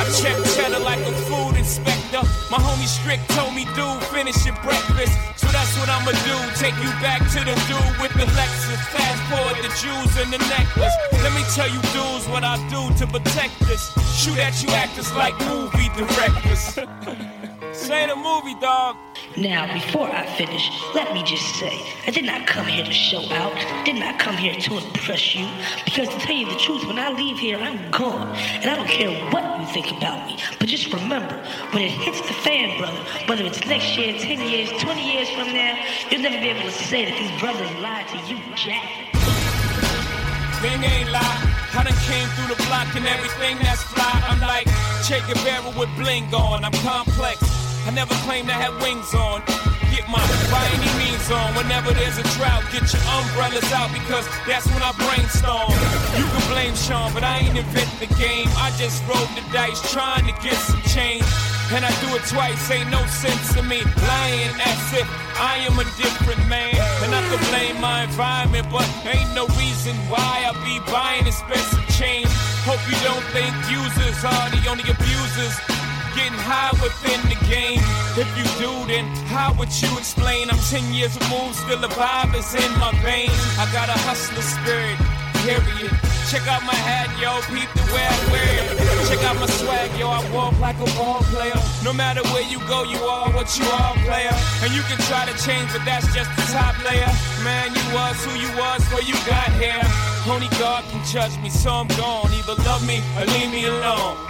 I 0.00 0.04
check 0.16 0.36
cheddar 0.56 0.80
like 0.80 1.00
a 1.04 1.12
food 1.28 1.60
inspector. 1.60 2.24
My 2.48 2.56
homie 2.56 2.88
Strick 2.88 3.20
told 3.36 3.52
me, 3.52 3.68
dude, 3.76 4.00
finish 4.08 4.46
your 4.46 4.56
breakfast. 4.64 5.12
So 5.36 5.46
that's 5.52 5.76
what 5.76 5.92
I'ma 5.92 6.16
do. 6.24 6.36
Take 6.56 6.76
you 6.80 6.88
back 7.04 7.20
to 7.36 7.40
the 7.44 7.52
dude 7.68 7.94
with 8.00 8.14
the 8.16 8.24
Lexus. 8.32 8.80
Fast 8.96 9.20
forward 9.28 9.60
the 9.60 9.68
jewels 9.76 10.16
and 10.16 10.32
the 10.32 10.40
necklace. 10.48 10.96
Let 11.20 11.36
me 11.36 11.44
tell 11.52 11.68
you, 11.68 11.80
dudes, 11.92 12.24
what 12.32 12.44
I 12.44 12.56
do 12.72 12.88
to 12.96 13.04
protect 13.06 13.60
this. 13.68 13.92
Shoot 14.16 14.38
at 14.38 14.62
you 14.62 14.70
actors 14.70 15.12
like 15.12 15.36
movie 15.44 15.92
directors. 15.92 16.80
Say 17.80 18.06
the 18.06 18.14
movie, 18.14 18.54
dog. 18.60 18.96
Now, 19.38 19.72
before 19.72 20.06
I 20.06 20.26
finish, 20.36 20.68
let 20.94 21.14
me 21.14 21.22
just 21.22 21.56
say, 21.58 21.80
I 22.06 22.10
did 22.10 22.26
not 22.26 22.46
come 22.46 22.66
here 22.66 22.84
to 22.84 22.92
show 22.92 23.24
out, 23.32 23.56
did 23.86 23.96
not 23.96 24.18
come 24.18 24.36
here 24.36 24.52
to 24.52 24.76
impress 24.76 25.34
you, 25.34 25.48
because 25.86 26.10
to 26.10 26.18
tell 26.18 26.36
you 26.36 26.44
the 26.44 26.58
truth, 26.58 26.84
when 26.86 26.98
I 26.98 27.10
leave 27.10 27.38
here, 27.38 27.56
I'm 27.56 27.90
gone, 27.90 28.36
and 28.36 28.68
I 28.70 28.76
don't 28.76 28.86
care 28.86 29.10
what 29.32 29.58
you 29.58 29.66
think 29.72 29.96
about 29.96 30.26
me. 30.26 30.36
But 30.58 30.68
just 30.68 30.92
remember, 30.92 31.34
when 31.72 31.84
it 31.84 31.92
hits 31.92 32.20
the 32.20 32.34
fan, 32.44 32.76
brother, 32.76 33.00
whether 33.24 33.44
it's 33.44 33.64
next 33.64 33.96
year, 33.96 34.12
10 34.12 34.46
years, 34.46 34.68
20 34.82 35.00
years 35.00 35.30
from 35.30 35.48
now, 35.48 35.82
you'll 36.10 36.20
never 36.20 36.38
be 36.38 36.50
able 36.50 36.68
to 36.68 36.70
say 36.70 37.06
that 37.06 37.16
these 37.18 37.40
brothers 37.40 37.72
lied 37.80 38.06
to 38.08 38.18
you, 38.28 38.36
Jack. 38.56 38.84
Thing 40.60 40.84
ain't 40.84 41.10
lie. 41.10 41.56
I 41.72 41.82
done 41.82 41.96
came 42.04 42.28
through 42.36 42.54
the 42.54 42.62
block 42.68 42.94
and 42.94 43.06
everything 43.06 43.56
that's 43.56 43.82
fly. 43.84 44.22
I'm 44.28 44.40
like 44.40 44.66
Che 45.08 45.22
Guevara 45.26 45.72
with 45.78 45.88
bling 45.96 46.28
on. 46.34 46.62
I'm 46.62 46.72
complex. 46.84 47.59
I 47.86 47.90
never 47.90 48.14
claimed 48.26 48.50
I 48.50 48.58
had 48.60 48.74
wings 48.82 49.14
on. 49.14 49.42
Get 49.90 50.06
my 50.06 50.22
by 50.52 50.62
any 50.78 50.90
means 51.00 51.26
on. 51.30 51.54
Whenever 51.58 51.90
there's 51.90 52.18
a 52.18 52.26
drought, 52.38 52.62
get 52.70 52.86
your 52.92 53.02
umbrellas 53.10 53.66
out 53.72 53.90
because 53.90 54.22
that's 54.46 54.66
when 54.70 54.82
I 54.82 54.92
brainstorm. 54.94 55.72
You 56.14 56.26
can 56.30 56.44
blame 56.52 56.74
Sean, 56.76 57.10
but 57.12 57.24
I 57.24 57.42
ain't 57.42 57.58
inventing 57.58 57.98
the 57.98 58.12
game. 58.14 58.46
I 58.60 58.70
just 58.78 59.02
rolled 59.08 59.30
the 59.34 59.42
dice 59.50 59.80
trying 59.92 60.26
to 60.30 60.34
get 60.44 60.54
some 60.54 60.82
change. 60.94 61.26
And 61.72 61.86
I 61.86 61.92
do 62.02 62.10
it 62.18 62.26
twice, 62.26 62.58
ain't 62.70 62.90
no 62.90 63.02
sense 63.06 63.54
to 63.54 63.62
me. 63.62 63.82
Lying 64.06 64.54
as 64.58 64.82
if 64.94 65.06
I 65.38 65.62
am 65.66 65.78
a 65.78 65.86
different 65.98 66.42
man. 66.46 66.74
And 67.02 67.14
I 67.14 67.22
could 67.30 67.42
blame 67.50 67.80
my 67.80 68.04
environment, 68.04 68.66
but 68.70 68.86
ain't 69.06 69.34
no 69.34 69.46
reason 69.58 69.94
why 70.10 70.46
I 70.46 70.54
be 70.66 70.78
buying 70.90 71.26
expensive 71.26 71.86
change. 71.94 72.30
Hope 72.66 72.82
you 72.90 72.98
don't 73.06 73.26
think 73.34 73.54
users 73.70 74.18
are 74.26 74.50
the 74.50 74.62
only 74.68 74.86
abusers. 74.86 75.79
Getting 76.20 76.36
high 76.36 76.76
within 76.84 77.16
the 77.32 77.38
game. 77.48 77.80
If 78.12 78.28
you 78.36 78.44
do, 78.60 78.68
then 78.92 79.08
how 79.32 79.56
would 79.56 79.72
you 79.80 79.88
explain? 79.96 80.52
I'm 80.52 80.60
10 80.68 80.92
years 80.92 81.16
removed, 81.16 81.56
still 81.56 81.80
the 81.80 81.88
vibe 81.96 82.36
is 82.36 82.52
in 82.52 82.72
my 82.76 82.92
veins. 83.00 83.32
I 83.56 83.64
got 83.72 83.88
a 83.88 83.96
hustler 84.04 84.44
spirit, 84.44 85.00
period. 85.40 85.88
Check 86.28 86.44
out 86.44 86.60
my 86.68 86.76
hat, 86.76 87.08
yo, 87.16 87.40
peep 87.48 87.72
the 87.72 87.84
way 87.88 88.04
I 88.04 88.16
wear 88.28 88.52
it. 88.52 88.68
Check 89.08 89.24
out 89.24 89.40
my 89.40 89.48
swag, 89.48 89.88
yo, 89.96 90.12
I 90.12 90.20
walk 90.28 90.52
like 90.60 90.76
a 90.76 90.90
ball 90.92 91.24
player. 91.32 91.56
No 91.80 91.96
matter 91.96 92.20
where 92.36 92.44
you 92.44 92.60
go, 92.68 92.84
you 92.84 93.00
are 93.00 93.32
what 93.32 93.48
you 93.56 93.64
are, 93.80 93.96
player. 94.04 94.36
And 94.60 94.76
you 94.76 94.84
can 94.92 95.00
try 95.08 95.24
to 95.24 95.32
change, 95.40 95.72
but 95.72 95.88
that's 95.88 96.04
just 96.12 96.28
the 96.36 96.44
top 96.52 96.76
layer. 96.84 97.08
Man, 97.40 97.72
you 97.72 97.84
was 97.96 98.20
who 98.28 98.36
you 98.36 98.50
was 98.60 98.84
before 98.84 99.08
you 99.08 99.16
got 99.24 99.48
here. 99.56 99.80
Only 100.28 100.52
God 100.60 100.84
can 100.92 101.00
judge 101.08 101.32
me, 101.40 101.48
so 101.48 101.80
I'm 101.80 101.88
gone. 101.96 102.28
Either 102.28 102.60
love 102.68 102.84
me 102.84 103.00
or 103.16 103.24
leave 103.24 103.48
me 103.48 103.64
alone. 103.72 104.29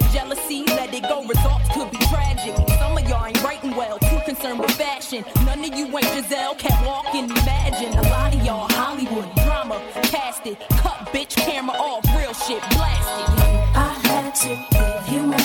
Jealousy, 1.01 1.07
let 1.07 1.09
it 1.09 1.09
go, 1.09 1.27
results 1.27 1.69
could 1.73 1.91
be 1.91 1.97
tragic. 2.07 2.55
Some 2.79 2.97
of 2.97 3.09
y'all 3.09 3.25
ain't 3.25 3.43
writing 3.43 3.75
well, 3.75 3.97
too 3.99 4.19
concerned 4.25 4.59
with 4.59 4.71
fashion. 4.71 5.23
None 5.45 5.63
of 5.63 5.77
you 5.77 5.85
ain't 5.85 6.05
Giselle, 6.05 6.55
can't 6.55 6.85
walk 6.85 7.13
and 7.13 7.29
imagine. 7.31 7.97
A 7.97 8.01
lot 8.03 8.33
of 8.33 8.43
y'all 8.43 8.67
Hollywood 8.69 9.33
drama, 9.35 9.81
cast 10.03 10.45
it. 10.45 10.59
Cut 10.69 11.07
bitch 11.13 11.35
camera 11.35 11.75
off, 11.75 12.05
real 12.17 12.33
shit 12.33 12.61
blasted. 12.71 13.39
I 13.75 13.99
had 14.03 14.35
to 14.35 14.49
give 14.71 15.13
you 15.13 15.21
more. 15.27 15.39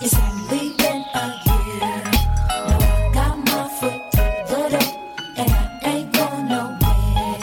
It's 0.00 0.14
only 0.14 0.76
been 0.76 1.04
a 1.14 1.26
year. 1.46 2.02
Now 2.68 2.78
I 2.78 3.10
got 3.12 3.36
my 3.38 3.68
foot 3.80 4.12
through 4.12 4.62
the 4.62 4.78
door, 4.78 4.88
and 5.36 5.50
I 5.50 5.80
ain't 5.84 6.12
going 6.12 6.48
nowhere. 6.48 7.36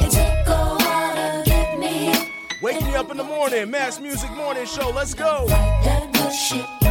It 0.00 0.10
took 0.10 0.48
a 0.48 0.58
while 0.76 1.44
to 1.44 1.50
get 1.50 1.78
me 1.78 1.88
here. 1.88 2.28
Wake 2.62 2.82
me 2.82 2.94
up 2.94 3.10
in 3.10 3.16
the 3.16 3.24
morning, 3.24 3.70
Mass 3.70 4.00
Music 4.00 4.30
Morning 4.32 4.66
Show. 4.66 4.90
Let's 4.90 5.14
go. 5.14 5.46
That 5.48 6.12
good 6.12 6.32
shit 6.32 6.85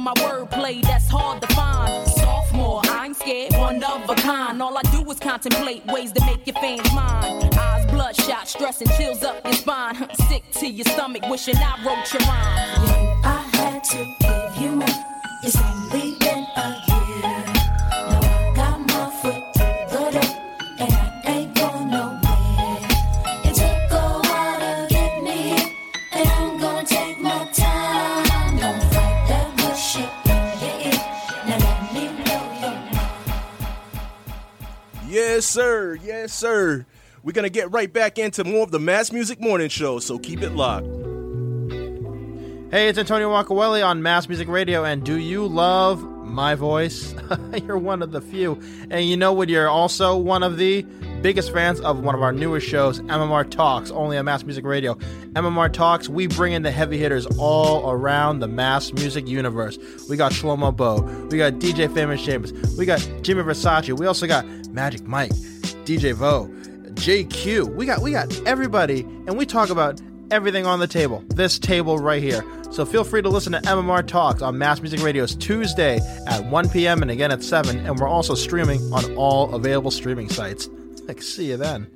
For 0.00 0.04
my 0.04 0.14
wordplay. 0.14 0.80
That's 0.80 1.10
hard 1.10 1.42
to 1.42 1.48
find. 1.48 2.08
Sophomore, 2.12 2.80
I 2.88 3.04
ain't 3.04 3.16
scared. 3.16 3.52
One 3.52 3.84
of 3.84 4.08
a 4.08 4.14
kind. 4.14 4.62
All 4.62 4.78
I 4.78 4.80
do 4.84 5.10
is 5.10 5.18
contemplate 5.18 5.84
ways 5.88 6.10
to 6.12 6.24
make 6.24 6.46
your 6.46 6.54
fans 6.54 6.90
mine. 6.94 7.50
Eyes 7.58 7.84
bloodshot, 7.90 8.48
stress 8.48 8.80
and 8.80 8.90
chills 8.92 9.22
up 9.22 9.44
your 9.44 9.52
spine. 9.52 10.08
Sick 10.28 10.44
to 10.52 10.66
your 10.66 10.86
stomach, 10.86 11.28
wishing 11.28 11.56
I 11.58 11.76
wrote 11.84 12.10
your 12.14 12.22
rhyme. 12.22 13.20
I 13.24 13.46
had 13.52 13.84
to 13.84 13.98
give 14.20 14.62
you 14.62 14.76
more. 14.76 15.79
Yes, 35.40 35.46
sir. 35.46 35.94
Yes, 35.94 36.34
sir. 36.34 36.84
We're 37.22 37.32
going 37.32 37.44
to 37.44 37.48
get 37.48 37.72
right 37.72 37.90
back 37.90 38.18
into 38.18 38.44
more 38.44 38.62
of 38.62 38.72
the 38.72 38.78
Mass 38.78 39.10
Music 39.10 39.40
Morning 39.40 39.70
Show, 39.70 39.98
so 39.98 40.18
keep 40.18 40.42
it 40.42 40.50
locked. 40.50 40.84
Hey, 42.70 42.90
it's 42.90 42.98
Antonio 42.98 43.30
Wakaweli 43.30 43.82
on 43.82 44.02
Mass 44.02 44.28
Music 44.28 44.48
Radio, 44.48 44.84
and 44.84 45.02
do 45.02 45.16
you 45.16 45.46
love 45.46 46.02
my 46.02 46.54
voice? 46.56 47.14
you're 47.64 47.78
one 47.78 48.02
of 48.02 48.12
the 48.12 48.20
few. 48.20 48.60
And 48.90 49.08
you 49.08 49.16
know 49.16 49.32
what? 49.32 49.48
You're 49.48 49.70
also 49.70 50.14
one 50.14 50.42
of 50.42 50.58
the 50.58 50.84
biggest 51.22 51.52
fans 51.52 51.80
of 51.80 52.00
one 52.00 52.14
of 52.14 52.22
our 52.22 52.32
newest 52.32 52.66
shows, 52.66 53.00
MMR 53.00 53.48
Talks, 53.50 53.90
only 53.90 54.16
on 54.16 54.24
Mass 54.24 54.44
Music 54.44 54.64
Radio. 54.64 54.94
MMR 55.32 55.72
Talks, 55.72 56.08
we 56.08 56.26
bring 56.26 56.52
in 56.52 56.62
the 56.62 56.70
heavy 56.70 56.98
hitters 56.98 57.26
all 57.38 57.90
around 57.90 58.40
the 58.40 58.48
mass 58.48 58.92
music 58.92 59.28
universe. 59.28 59.78
We 60.08 60.16
got 60.16 60.32
Shlomo 60.32 60.74
Bo, 60.74 61.00
we 61.30 61.38
got 61.38 61.54
DJ 61.54 61.92
Famous 61.92 62.22
James, 62.22 62.52
we 62.76 62.86
got 62.86 63.00
Jimmy 63.22 63.42
Versace, 63.42 63.98
we 63.98 64.06
also 64.06 64.26
got 64.26 64.46
Magic 64.68 65.02
Mike, 65.04 65.32
DJ 65.84 66.14
Vo, 66.14 66.46
JQ. 66.94 67.74
We 67.74 67.86
got 67.86 68.00
we 68.00 68.12
got 68.12 68.46
everybody, 68.46 69.00
and 69.26 69.36
we 69.36 69.46
talk 69.46 69.70
about 69.70 70.00
everything 70.30 70.66
on 70.66 70.78
the 70.78 70.86
table. 70.86 71.24
This 71.28 71.58
table 71.58 71.98
right 71.98 72.22
here. 72.22 72.44
So 72.70 72.86
feel 72.86 73.02
free 73.02 73.20
to 73.20 73.28
listen 73.28 73.52
to 73.52 73.60
MMR 73.60 74.06
Talks 74.06 74.42
on 74.42 74.56
Mass 74.56 74.80
Music 74.80 75.02
Radio's 75.02 75.34
Tuesday 75.34 75.98
at 76.28 76.44
1 76.44 76.68
p.m. 76.68 77.02
and 77.02 77.10
again 77.10 77.32
at 77.32 77.42
7. 77.42 77.78
And 77.84 77.98
we're 77.98 78.06
also 78.06 78.36
streaming 78.36 78.80
on 78.92 79.16
all 79.16 79.52
available 79.54 79.90
streaming 79.90 80.28
sites. 80.28 80.68
I 81.10 81.14
see 81.20 81.46
you 81.48 81.56
then. 81.56 81.90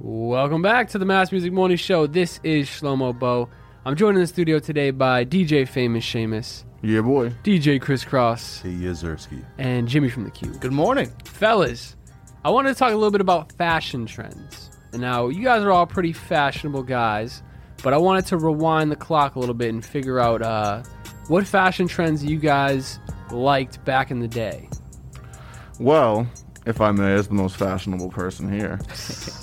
Welcome 0.00 0.60
back 0.60 0.88
to 0.88 0.98
the 0.98 1.04
Mass 1.04 1.30
Music 1.30 1.52
Morning 1.52 1.76
Show. 1.76 2.08
This 2.08 2.40
is 2.42 2.68
Shlomo 2.68 3.16
Bo. 3.16 3.48
I'm 3.84 3.94
joined 3.94 4.16
in 4.16 4.22
the 4.22 4.26
studio 4.26 4.58
today 4.58 4.90
by 4.90 5.24
DJ 5.24 5.68
Famous 5.68 6.04
Seamus, 6.04 6.64
Yeah, 6.82 7.02
boy. 7.02 7.30
DJ 7.44 7.80
Kris 7.80 8.04
Crosse, 8.04 8.60
Hey, 8.62 8.70
Yezersky. 8.72 9.44
and 9.58 9.86
Jimmy 9.86 10.08
from 10.08 10.24
the 10.24 10.32
Cube. 10.32 10.60
Good 10.60 10.72
morning. 10.72 11.12
Fellas, 11.24 11.94
I 12.44 12.50
wanted 12.50 12.70
to 12.70 12.74
talk 12.74 12.90
a 12.90 12.96
little 12.96 13.12
bit 13.12 13.20
about 13.20 13.52
fashion 13.52 14.04
trends. 14.04 14.70
And 14.92 15.00
now, 15.00 15.28
you 15.28 15.44
guys 15.44 15.62
are 15.62 15.70
all 15.70 15.86
pretty 15.86 16.12
fashionable 16.12 16.82
guys, 16.82 17.44
but 17.84 17.94
I 17.94 17.98
wanted 17.98 18.26
to 18.26 18.36
rewind 18.38 18.90
the 18.90 18.96
clock 18.96 19.36
a 19.36 19.38
little 19.38 19.54
bit 19.54 19.68
and 19.72 19.84
figure 19.84 20.18
out 20.18 20.42
uh, 20.42 20.82
what 21.28 21.46
fashion 21.46 21.86
trends 21.86 22.24
you 22.24 22.36
guys 22.38 22.98
liked 23.30 23.84
back 23.84 24.10
in 24.10 24.18
the 24.18 24.28
day. 24.28 24.68
Well, 25.78 26.26
if 26.66 26.80
I 26.80 26.92
may, 26.92 27.12
as 27.14 27.28
the 27.28 27.34
most 27.34 27.56
fashionable 27.56 28.10
person 28.10 28.50
here, 28.50 28.78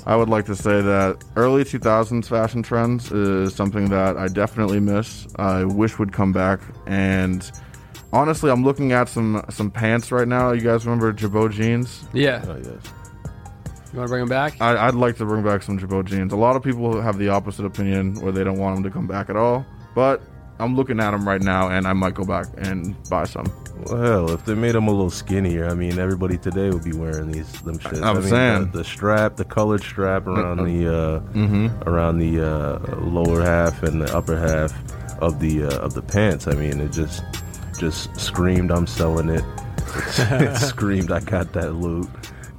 I 0.06 0.16
would 0.16 0.30
like 0.30 0.46
to 0.46 0.56
say 0.56 0.82
that 0.82 1.24
early 1.36 1.64
2000s 1.64 2.26
fashion 2.28 2.64
trends 2.64 3.12
is 3.12 3.54
something 3.54 3.90
that 3.90 4.18
I 4.18 4.28
definitely 4.28 4.80
miss. 4.80 5.28
I 5.36 5.64
wish 5.66 6.00
would 6.00 6.12
come 6.14 6.34
back. 6.34 6.62
And 6.88 7.50
honestly, 8.12 8.50
I'm 8.50 8.64
looking 8.64 8.92
at 8.92 9.08
some 9.08 9.44
some 9.50 9.70
pants 9.70 10.12
right 10.12 10.28
now. 10.28 10.52
You 10.52 10.62
guys 10.62 10.86
remember 10.86 11.14
Girbaud 11.14 11.52
jeans? 11.52 12.04
Yeah. 12.14 12.44
Oh, 12.48 12.56
yes. 12.58 12.94
You 13.94 14.00
want 14.00 14.08
to 14.08 14.12
bring 14.12 14.22
them 14.22 14.30
back? 14.30 14.60
I, 14.62 14.88
I'd 14.88 14.96
like 14.96 15.18
to 15.18 15.26
bring 15.26 15.44
back 15.44 15.64
some 15.64 15.78
Girbaud 15.78 16.06
jeans. 16.06 16.32
A 16.32 16.38
lot 16.38 16.56
of 16.56 16.64
people 16.64 17.00
have 17.02 17.18
the 17.18 17.30
opposite 17.30 17.66
opinion 17.66 18.16
where 18.22 18.32
they 18.32 18.44
don't 18.44 18.58
want 18.58 18.76
them 18.76 18.84
to 18.84 18.90
come 18.90 19.06
back 19.06 19.30
at 19.30 19.36
all. 19.36 19.66
But 19.94 20.22
I'm 20.62 20.76
looking 20.76 21.00
at 21.00 21.12
them 21.12 21.28
right 21.28 21.42
now, 21.42 21.70
and 21.70 21.88
I 21.88 21.94
might 21.94 22.14
go 22.14 22.24
back 22.24 22.48
and 22.58 22.96
buy 23.10 23.26
some. 23.26 23.46
Well, 23.88 24.02
hell, 24.02 24.32
if 24.32 24.46
they 24.46 24.54
made 24.54 24.76
them 24.76 24.88
a 24.88 24.92
little 24.92 25.10
skinnier, 25.10 25.68
I 25.68 25.74
mean, 25.74 25.98
everybody 25.98 26.38
today 26.38 26.70
would 26.70 26.84
be 26.84 26.94
wearing 26.94 27.32
these 27.32 27.52
them 27.64 27.80
shits. 27.80 27.98
I'm 28.04 28.18
I 28.18 28.20
mean, 28.20 28.30
saying. 28.30 28.72
the, 28.72 28.78
the 28.80 28.84
strap, 28.84 29.38
the 29.38 29.46
colored 29.46 29.82
strap 29.82 30.28
around 30.28 30.58
the 30.66 30.88
uh, 30.88 31.20
Mhm. 31.34 31.88
around 31.88 32.20
the 32.20 32.42
uh, 32.48 32.96
lower 33.02 33.42
half 33.42 33.82
and 33.84 34.02
the 34.02 34.16
upper 34.16 34.38
half 34.38 34.72
of 35.20 35.40
the 35.40 35.64
uh, 35.64 35.80
of 35.80 35.94
the 35.96 36.02
pants. 36.04 36.48
I 36.48 36.54
mean, 36.54 36.80
it 36.80 36.92
just 36.92 37.24
just 37.80 38.16
screamed, 38.20 38.72
"I'm 38.72 38.86
selling 38.88 39.30
it." 39.30 39.44
it 40.18 40.56
screamed, 40.58 41.12
"I 41.12 41.20
got 41.22 41.52
that 41.54 41.74
loot." 41.74 42.08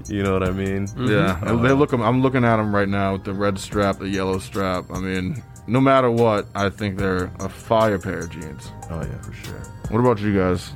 You 0.09 0.25
know 0.25 0.33
what 0.33 0.43
I 0.43 0.51
mean? 0.51 0.89
Yeah, 0.99 1.39
Uh, 1.43 1.55
they 1.63 1.71
look. 1.71 1.93
I'm 1.93 2.21
looking 2.21 2.45
at 2.45 2.57
them 2.57 2.75
right 2.75 2.89
now 2.89 3.13
with 3.13 3.25
the 3.25 3.33
red 3.33 3.59
strap, 3.61 4.01
the 4.01 4.09
yellow 4.09 4.39
strap. 4.41 4.87
I 4.93 4.99
mean, 4.99 5.41
no 5.67 5.81
matter 5.81 6.11
what, 6.11 6.47
I 6.55 6.69
think 6.69 6.99
they're 6.99 7.31
a 7.41 7.49
fire 7.49 7.99
pair 7.99 8.21
of 8.21 8.31
jeans. 8.31 8.71
Oh 8.91 9.01
yeah, 9.01 9.21
for 9.23 9.33
sure. 9.33 9.63
What 9.91 10.01
about 10.01 10.21
you 10.21 10.37
guys? 10.37 10.73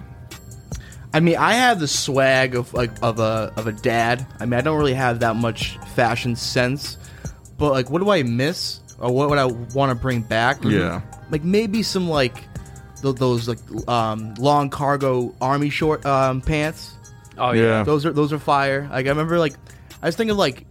I 1.12 1.20
mean, 1.20 1.36
I 1.36 1.54
have 1.54 1.80
the 1.80 1.88
swag 1.88 2.54
of 2.54 2.72
like 2.74 2.90
of 3.02 3.18
a 3.18 3.52
of 3.56 3.66
a 3.66 3.72
dad. 3.72 4.26
I 4.38 4.44
mean, 4.46 4.54
I 4.54 4.60
don't 4.60 4.78
really 4.78 4.94
have 4.94 5.20
that 5.20 5.36
much 5.36 5.78
fashion 5.94 6.36
sense, 6.36 6.98
but 7.58 7.70
like, 7.72 7.88
what 7.90 8.00
do 8.02 8.10
I 8.10 8.22
miss, 8.22 8.80
or 8.98 9.10
what 9.12 9.30
would 9.30 9.38
I 9.38 9.46
want 9.46 9.90
to 9.90 9.94
bring 9.94 10.20
back? 10.22 10.62
Yeah. 10.62 11.00
like 11.30 11.42
maybe 11.42 11.82
some 11.82 12.08
like 12.08 12.34
th- 13.02 13.16
those 13.16 13.48
like 13.48 13.58
um, 13.88 14.34
long 14.34 14.68
cargo 14.68 15.34
army 15.40 15.70
short 15.70 16.04
um, 16.04 16.42
pants. 16.42 16.92
Oh 17.38 17.52
yeah. 17.52 17.62
Yeah. 17.62 17.82
those 17.84 18.04
are 18.04 18.12
those 18.12 18.32
are 18.32 18.38
fire. 18.38 18.86
Like 18.90 19.06
I 19.06 19.08
remember 19.10 19.38
like 19.38 19.54
I 20.02 20.06
was 20.06 20.16
thinking 20.16 20.36
like. 20.36 20.66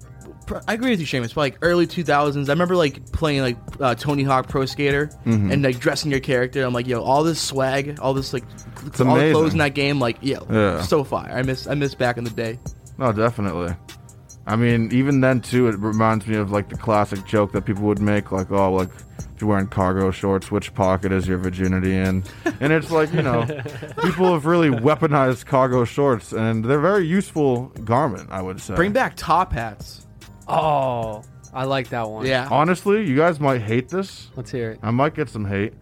I 0.68 0.74
agree 0.74 0.92
with 0.92 1.00
you, 1.00 1.06
Seamus. 1.06 1.30
But 1.34 1.38
like 1.42 1.58
early 1.62 1.88
two 1.88 2.04
thousands, 2.04 2.50
I 2.50 2.54
remember 2.54 2.76
like 2.76 3.12
playing 3.12 3.42
like 3.42 3.58
uh, 3.80 3.96
Tony 3.96 4.24
Hawk 4.24 4.48
Pro 4.48 4.66
Skater 4.66 5.10
Mhm. 5.26 5.52
and 5.52 5.64
like 5.64 5.80
dressing 5.80 6.12
your 6.12 6.20
character. 6.20 6.64
I'm 6.64 6.74
like, 6.74 6.88
yo, 6.88 7.02
all 7.02 7.24
this 7.24 7.42
swag, 7.42 8.00
all 8.00 8.14
this 8.14 8.34
like, 8.34 8.44
It's 8.86 9.02
all 9.02 9.16
the 9.16 9.32
clothes 9.32 9.54
in 9.54 9.60
that 9.60 9.74
game, 9.74 10.00
like, 10.00 10.18
yo, 10.22 10.46
Yeah. 10.50 10.82
so 10.84 11.04
fire. 11.04 11.32
I 11.32 11.42
miss, 11.42 11.68
I 11.68 11.74
miss 11.74 11.96
back 11.96 12.18
in 12.18 12.24
the 12.24 12.30
day. 12.30 12.60
No, 12.98 13.12
definitely. 13.12 13.76
I 14.48 14.56
mean, 14.56 14.92
even 14.94 15.22
then 15.22 15.42
too, 15.42 15.68
it 15.68 15.80
reminds 15.80 16.28
me 16.28 16.36
of 16.36 16.52
like 16.52 16.70
the 16.70 16.78
classic 16.78 17.26
joke 17.26 17.52
that 17.54 17.66
people 17.66 17.84
would 17.84 18.00
make, 18.00 18.32
like, 18.32 18.52
"Oh, 18.52 18.72
like 18.74 18.90
if 19.36 19.42
you're 19.42 19.50
wearing 19.50 19.66
cargo 19.68 20.12
shorts, 20.12 20.52
which 20.52 20.72
pocket 20.76 21.12
is 21.12 21.28
your 21.28 21.40
virginity 21.40 21.96
in?" 21.96 22.24
And 22.60 22.72
it's 22.72 22.92
like, 22.92 23.12
you 23.12 23.24
know, 23.24 23.44
people 24.04 24.32
have 24.34 24.46
really 24.46 24.70
weaponized 24.70 25.48
cargo 25.48 25.84
shorts, 25.84 26.32
and 26.32 26.64
they're 26.64 26.78
a 26.78 26.82
very 26.82 27.08
useful 27.08 27.72
garment. 27.84 28.30
I 28.32 28.44
would 28.44 28.62
say. 28.62 28.76
Bring 28.76 28.92
back 28.92 29.14
top 29.16 29.52
hats. 29.52 30.05
Oh, 30.48 31.24
I 31.54 31.64
like 31.66 31.90
that 31.90 32.10
one. 32.10 32.26
Yeah. 32.26 32.48
Honestly, 32.52 33.06
you 33.08 33.16
guys 33.16 33.40
might 33.40 33.62
hate 33.62 33.90
this. 33.90 34.30
Let's 34.36 34.52
hear 34.52 34.72
it. 34.72 34.80
I 34.84 34.92
might 34.92 35.16
get 35.16 35.30
some 35.30 35.46
hate, 35.46 35.74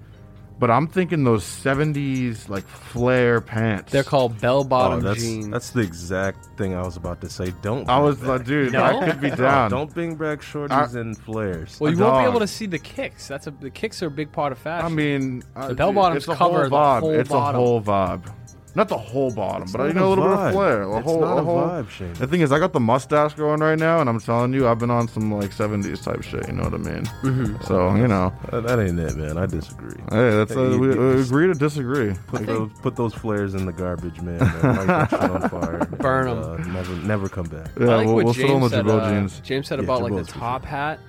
but 0.60 0.70
I'm 0.72 0.88
thinking 0.88 1.24
those 1.24 1.44
'70s 1.44 2.48
like 2.48 2.66
flare 2.68 3.42
pants. 3.42 3.92
They're 3.92 4.04
called 4.04 4.40
bell 4.40 4.64
bottom 4.64 5.00
Oh, 5.00 5.02
that's, 5.02 5.20
jeans. 5.22 5.50
That's 5.50 5.72
the 5.72 5.82
exact 5.82 6.46
thing 6.58 6.76
I 6.76 6.84
was 6.84 6.96
about 6.96 7.20
to 7.22 7.30
say. 7.30 7.54
Don't. 7.62 7.90
I 7.90 7.96
bring 7.98 8.06
was 8.06 8.18
back- 8.20 8.28
like, 8.28 8.46
dude, 8.46 8.76
I 8.76 9.06
could 9.10 9.20
be 9.20 9.30
No, 9.32 9.36
down. 9.48 9.72
don't 9.72 9.94
bring 9.94 10.16
back 10.16 10.42
shorties 10.42 10.96
I- 10.96 11.00
and 11.00 11.18
flares. 11.18 11.80
Well, 11.80 11.92
you 11.92 11.98
won't 11.98 12.24
be 12.24 12.30
able 12.30 12.40
to 12.40 12.48
see 12.48 12.68
the 12.68 12.80
kicks. 12.80 13.28
That's 13.28 13.48
a 13.48 13.52
the 13.52 13.72
kicks 13.72 14.02
are 14.04 14.08
a 14.08 14.12
big 14.12 14.32
part 14.32 14.52
of 14.52 14.60
fashion. 14.60 14.86
I 14.86 14.90
mean, 14.90 15.44
uh, 15.56 15.70
the 15.70 15.76
bell 15.76 15.92
bottoms 15.92 16.24
it's 16.24 16.28
a 16.32 16.36
cover 16.36 16.70
whole 16.70 16.80
vibe. 16.80 17.00
the 17.02 17.06
whole 17.08 17.12
it's 17.20 17.30
bottom. 17.30 17.60
a 17.62 17.64
whole 17.66 17.82
vibe. 17.82 18.34
Not 18.76 18.90
the 18.90 18.98
whole 18.98 19.30
bottom, 19.32 19.68
but 19.72 19.78
not 19.80 19.88
you 19.90 19.94
know 19.94 20.08
a 20.08 20.10
little 20.10 20.26
a 20.34 20.36
bit 20.36 20.46
of 20.48 20.54
flair. 20.54 20.82
A 20.82 20.98
It's 20.98 21.06
whole, 21.06 21.22
not 21.22 21.38
a 21.38 21.44
whole 21.44 21.60
vibe, 21.62 21.90
Shane. 21.92 22.14
The 22.14 22.26
thing 22.26 22.42
is, 22.42 22.52
I 22.52 22.58
got 22.58 22.74
the 22.74 22.80
mustache 22.80 23.36
going 23.36 23.60
right 23.60 23.78
now, 23.78 24.00
and 24.02 24.10
I'm 24.10 24.20
telling 24.20 24.52
you, 24.52 24.68
I've 24.68 24.80
been 24.80 24.90
on 24.90 25.08
some 25.08 25.32
like 25.32 25.52
'70s 25.52 26.04
type 26.04 26.24
shit. 26.24 26.48
You 26.48 26.54
know 26.54 26.64
what 26.64 26.74
I 26.74 26.78
mean? 26.78 27.06
Mhm. 27.22 27.64
So 27.68 27.94
you 27.96 28.08
know, 28.08 28.34
That, 28.52 28.64
that 28.66 28.80
ain't 28.80 29.00
it, 29.00 29.16
man. 29.16 29.38
I 29.38 29.46
disagree. 29.46 29.96
Hey, 30.10 30.32
that's 30.32 30.54
Hey, 30.54 30.60
uh, 30.60 30.70
you- 30.70 30.80
we, 30.80 30.88
you- 30.94 31.00
we 31.16 31.22
agree 31.22 31.48
to 31.48 31.54
disagree. 31.54 32.16
Put 32.28 32.48
those, 32.48 32.70
put 32.82 32.96
those 32.96 33.14
flares 33.14 33.54
in 33.54 33.68
the 33.68 33.74
garbage, 33.74 34.20
man. 34.22 34.40
man. 34.40 34.76
Light 34.76 34.88
that 34.88 35.10
shit 35.12 35.22
on 35.22 35.50
fire. 35.50 35.86
Burn 36.00 36.26
them. 36.28 36.40
Uh, 36.40 36.58
never, 36.74 36.96
never 37.06 37.30
come 37.30 37.46
back. 37.46 37.68
Yeah, 37.80 37.90
I 37.90 37.96
like 37.98 38.06
we'll- 38.08 38.16
what 38.16 38.26
we'll 38.26 38.34
James 38.34 38.48
sit 38.50 38.56
on 38.56 38.62
the 38.62 38.70
said. 38.70 38.88
Uh, 38.88 39.10
jeans. 39.12 39.40
James 39.42 39.68
said 39.68 39.78
Yeah, 39.80 39.84
about 39.86 40.02
like 40.02 40.16
the 40.16 40.24
top 40.24 40.66
hat. 40.66 41.00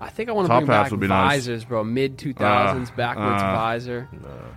I 0.00 0.10
think 0.10 0.28
I 0.28 0.32
want 0.32 0.46
to 0.46 0.48
Top 0.48 0.60
bring 0.60 0.70
hats 0.70 0.84
back 0.86 0.90
would 0.92 1.00
be 1.00 1.08
nice. 1.08 1.30
visors, 1.30 1.64
bro. 1.64 1.82
Mid 1.82 2.18
two 2.18 2.32
thousands 2.32 2.90
backwards 2.90 3.42
uh, 3.42 3.52
visor. 3.54 4.08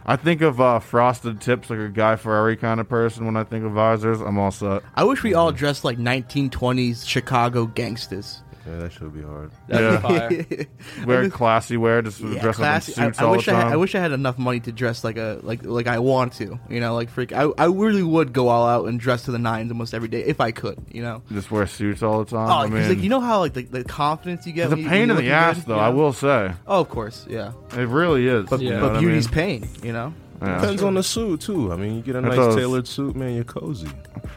I 0.05 0.15
think 0.15 0.41
of 0.41 0.61
uh, 0.61 0.79
frosted 0.79 1.41
tips, 1.41 1.69
like 1.69 1.79
a 1.79 1.89
Guy 1.89 2.15
Fieri 2.15 2.55
kind 2.55 2.79
of 2.79 2.87
person. 2.87 3.25
When 3.25 3.35
I 3.35 3.43
think 3.43 3.65
of 3.65 3.71
visors, 3.71 4.21
I'm 4.21 4.37
all 4.37 4.51
set. 4.51 4.83
I 4.95 5.03
wish 5.03 5.23
we 5.23 5.33
all 5.33 5.51
dressed 5.51 5.83
like 5.83 5.97
1920s 5.97 7.07
Chicago 7.07 7.65
gangsters. 7.65 8.43
Yeah, 8.67 8.77
that 8.77 8.91
should 8.93 9.13
be 9.13 9.21
hard. 9.23 9.51
Yeah. 9.69 10.65
wear 11.05 11.29
classy 11.29 11.77
wear, 11.77 12.01
just 12.01 12.19
Yeah, 12.19 12.41
dress 12.41 12.57
classy. 12.57 12.91
up 12.93 12.97
in 12.99 13.03
suits 13.13 13.19
I, 13.19 13.23
I 13.23 13.25
all 13.27 13.31
wish 13.35 13.45
the 13.45 13.51
I 13.51 13.55
time. 13.55 13.63
had, 13.67 13.73
I 13.73 13.75
wish 13.77 13.95
I 13.95 13.99
had 13.99 14.11
enough 14.11 14.37
money 14.37 14.59
to 14.61 14.71
dress 14.71 15.03
like 15.03 15.17
a 15.17 15.39
like 15.43 15.63
like 15.65 15.87
I 15.87 15.99
want 15.99 16.33
to. 16.33 16.59
You 16.69 16.79
know, 16.79 16.93
like 16.93 17.09
freak. 17.09 17.33
I, 17.33 17.43
I 17.57 17.65
really 17.65 18.03
would 18.03 18.33
go 18.33 18.49
all 18.49 18.67
out 18.67 18.87
and 18.87 18.99
dress 18.99 19.23
to 19.23 19.31
the 19.31 19.39
nines 19.39 19.71
almost 19.71 19.93
every 19.93 20.07
day 20.09 20.21
if 20.23 20.39
I 20.39 20.51
could. 20.51 20.77
You 20.91 21.01
know. 21.01 21.23
just 21.31 21.49
wear 21.51 21.65
suits 21.67 22.03
all 22.03 22.23
the 22.23 22.29
time. 22.29 22.49
Oh, 22.49 22.53
I 22.53 22.61
'cause, 22.63 22.71
mean, 22.71 22.89
like 22.89 22.99
you 23.03 23.09
know 23.09 23.19
how 23.21 23.39
like 23.39 23.53
the, 23.53 23.63
the 23.63 23.83
confidence 23.83 24.45
you 24.45 24.53
get. 24.53 24.65
it's 24.65 24.73
a 24.73 24.75
when 24.75 24.83
you- 24.83 24.89
pain 24.89 24.99
when 24.99 25.01
in 25.01 25.07
you're 25.09 25.15
the 25.17 25.21
looking 25.23 25.31
ass, 25.31 25.55
good, 25.57 25.65
though. 25.65 25.75
you 25.75 25.81
I 25.81 25.89
know? 25.89 25.95
will 25.95 26.13
say. 26.13 26.53
Oh, 26.67 26.81
of 26.81 26.89
course, 26.89 27.25
yeah. 27.29 27.53
It 27.75 27.87
really 27.87 28.27
is. 28.27 28.45
But, 28.49 28.61
you 28.61 28.69
know 28.71 28.81
but 28.81 28.87
what 28.91 28.97
I 28.97 28.99
beauty's 28.99 29.25
mean? 29.27 29.33
pain. 29.61 29.69
You 29.83 29.93
know. 29.93 30.13
Yeah. 30.41 30.59
Depends 30.59 30.81
on 30.81 30.95
the 30.95 31.03
suit 31.03 31.41
too. 31.41 31.71
I 31.71 31.75
mean, 31.75 31.95
you 31.97 32.01
get 32.01 32.15
a 32.15 32.17
It 32.17 32.21
nice 32.23 32.35
does. 32.35 32.55
tailored 32.55 32.87
suit, 32.87 33.15
man. 33.15 33.35
You're 33.35 33.43
cozy. 33.43 33.89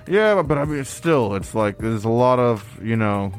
Yeah, 0.07 0.35
but, 0.35 0.43
but 0.49 0.59
I 0.59 0.67
mean, 0.67 0.85
still, 0.85 1.35
it's 1.35 1.55
like 1.55 1.79
there's 1.79 2.05
a 2.05 2.11
lot 2.11 2.39
of 2.39 2.63
you 2.83 2.95
know, 2.97 3.33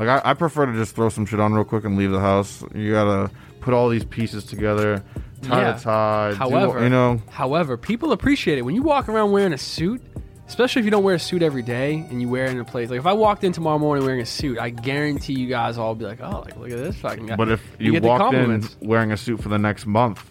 like 0.00 0.08
I, 0.08 0.30
I 0.30 0.34
prefer 0.34 0.66
to 0.66 0.72
just 0.72 0.96
throw 0.96 1.08
some 1.10 1.24
shit 1.26 1.38
on 1.38 1.52
real 1.54 1.64
quick 1.64 1.84
and 1.84 1.96
leave 1.96 2.10
the 2.10 2.18
house. 2.20 2.64
You 2.74 2.90
gotta 2.92 3.30
put 3.60 3.72
all 3.74 3.88
these 3.88 4.04
pieces 4.04 4.44
together, 4.44 5.04
tie 5.42 5.60
Yeah. 5.60 5.72
to 5.74 5.80
tie. 5.84 6.30
do- 6.30 6.36
However, 6.36 6.82
you 6.82 6.88
know, 6.88 7.22
however, 7.30 7.76
people 7.76 8.10
appreciate 8.12 8.58
it 8.58 8.62
when 8.62 8.74
you 8.74 8.82
walk 8.82 9.08
around 9.08 9.30
wearing 9.30 9.52
a 9.52 9.58
suit. 9.58 10.02
Especially 10.48 10.80
if 10.80 10.84
you 10.84 10.90
don't 10.90 11.04
wear 11.04 11.14
a 11.14 11.18
suit 11.20 11.44
every 11.44 11.62
day 11.62 12.04
and 12.10 12.20
you 12.20 12.28
wear 12.28 12.46
it 12.46 12.50
in 12.50 12.58
a 12.58 12.64
place. 12.64 12.90
Like 12.90 12.98
if 12.98 13.06
I 13.06 13.12
walked 13.12 13.44
in 13.44 13.52
tomorrow 13.52 13.78
morning 13.78 14.04
wearing 14.04 14.20
a 14.20 14.26
suit, 14.26 14.58
I 14.58 14.70
guarantee 14.70 15.34
you 15.34 15.46
guys 15.46 15.78
all 15.78 15.94
be 15.94 16.04
like, 16.04 16.18
"Oh, 16.20 16.40
like 16.44 16.56
look 16.56 16.72
at 16.72 16.76
this 16.78 16.96
fucking 16.96 17.26
guy." 17.26 17.36
but 17.36 17.50
if 17.50 17.62
you, 17.78 17.92
get 17.92 18.02
the 18.02 18.08
walked 18.08 18.34
in 18.34 18.40
compliments. 18.40 18.76
wearing 18.82 19.12
a 19.12 19.16
suit 19.16 19.40
for 19.40 19.48
the 19.48 19.58
next 19.60 19.86
month, 19.86 20.28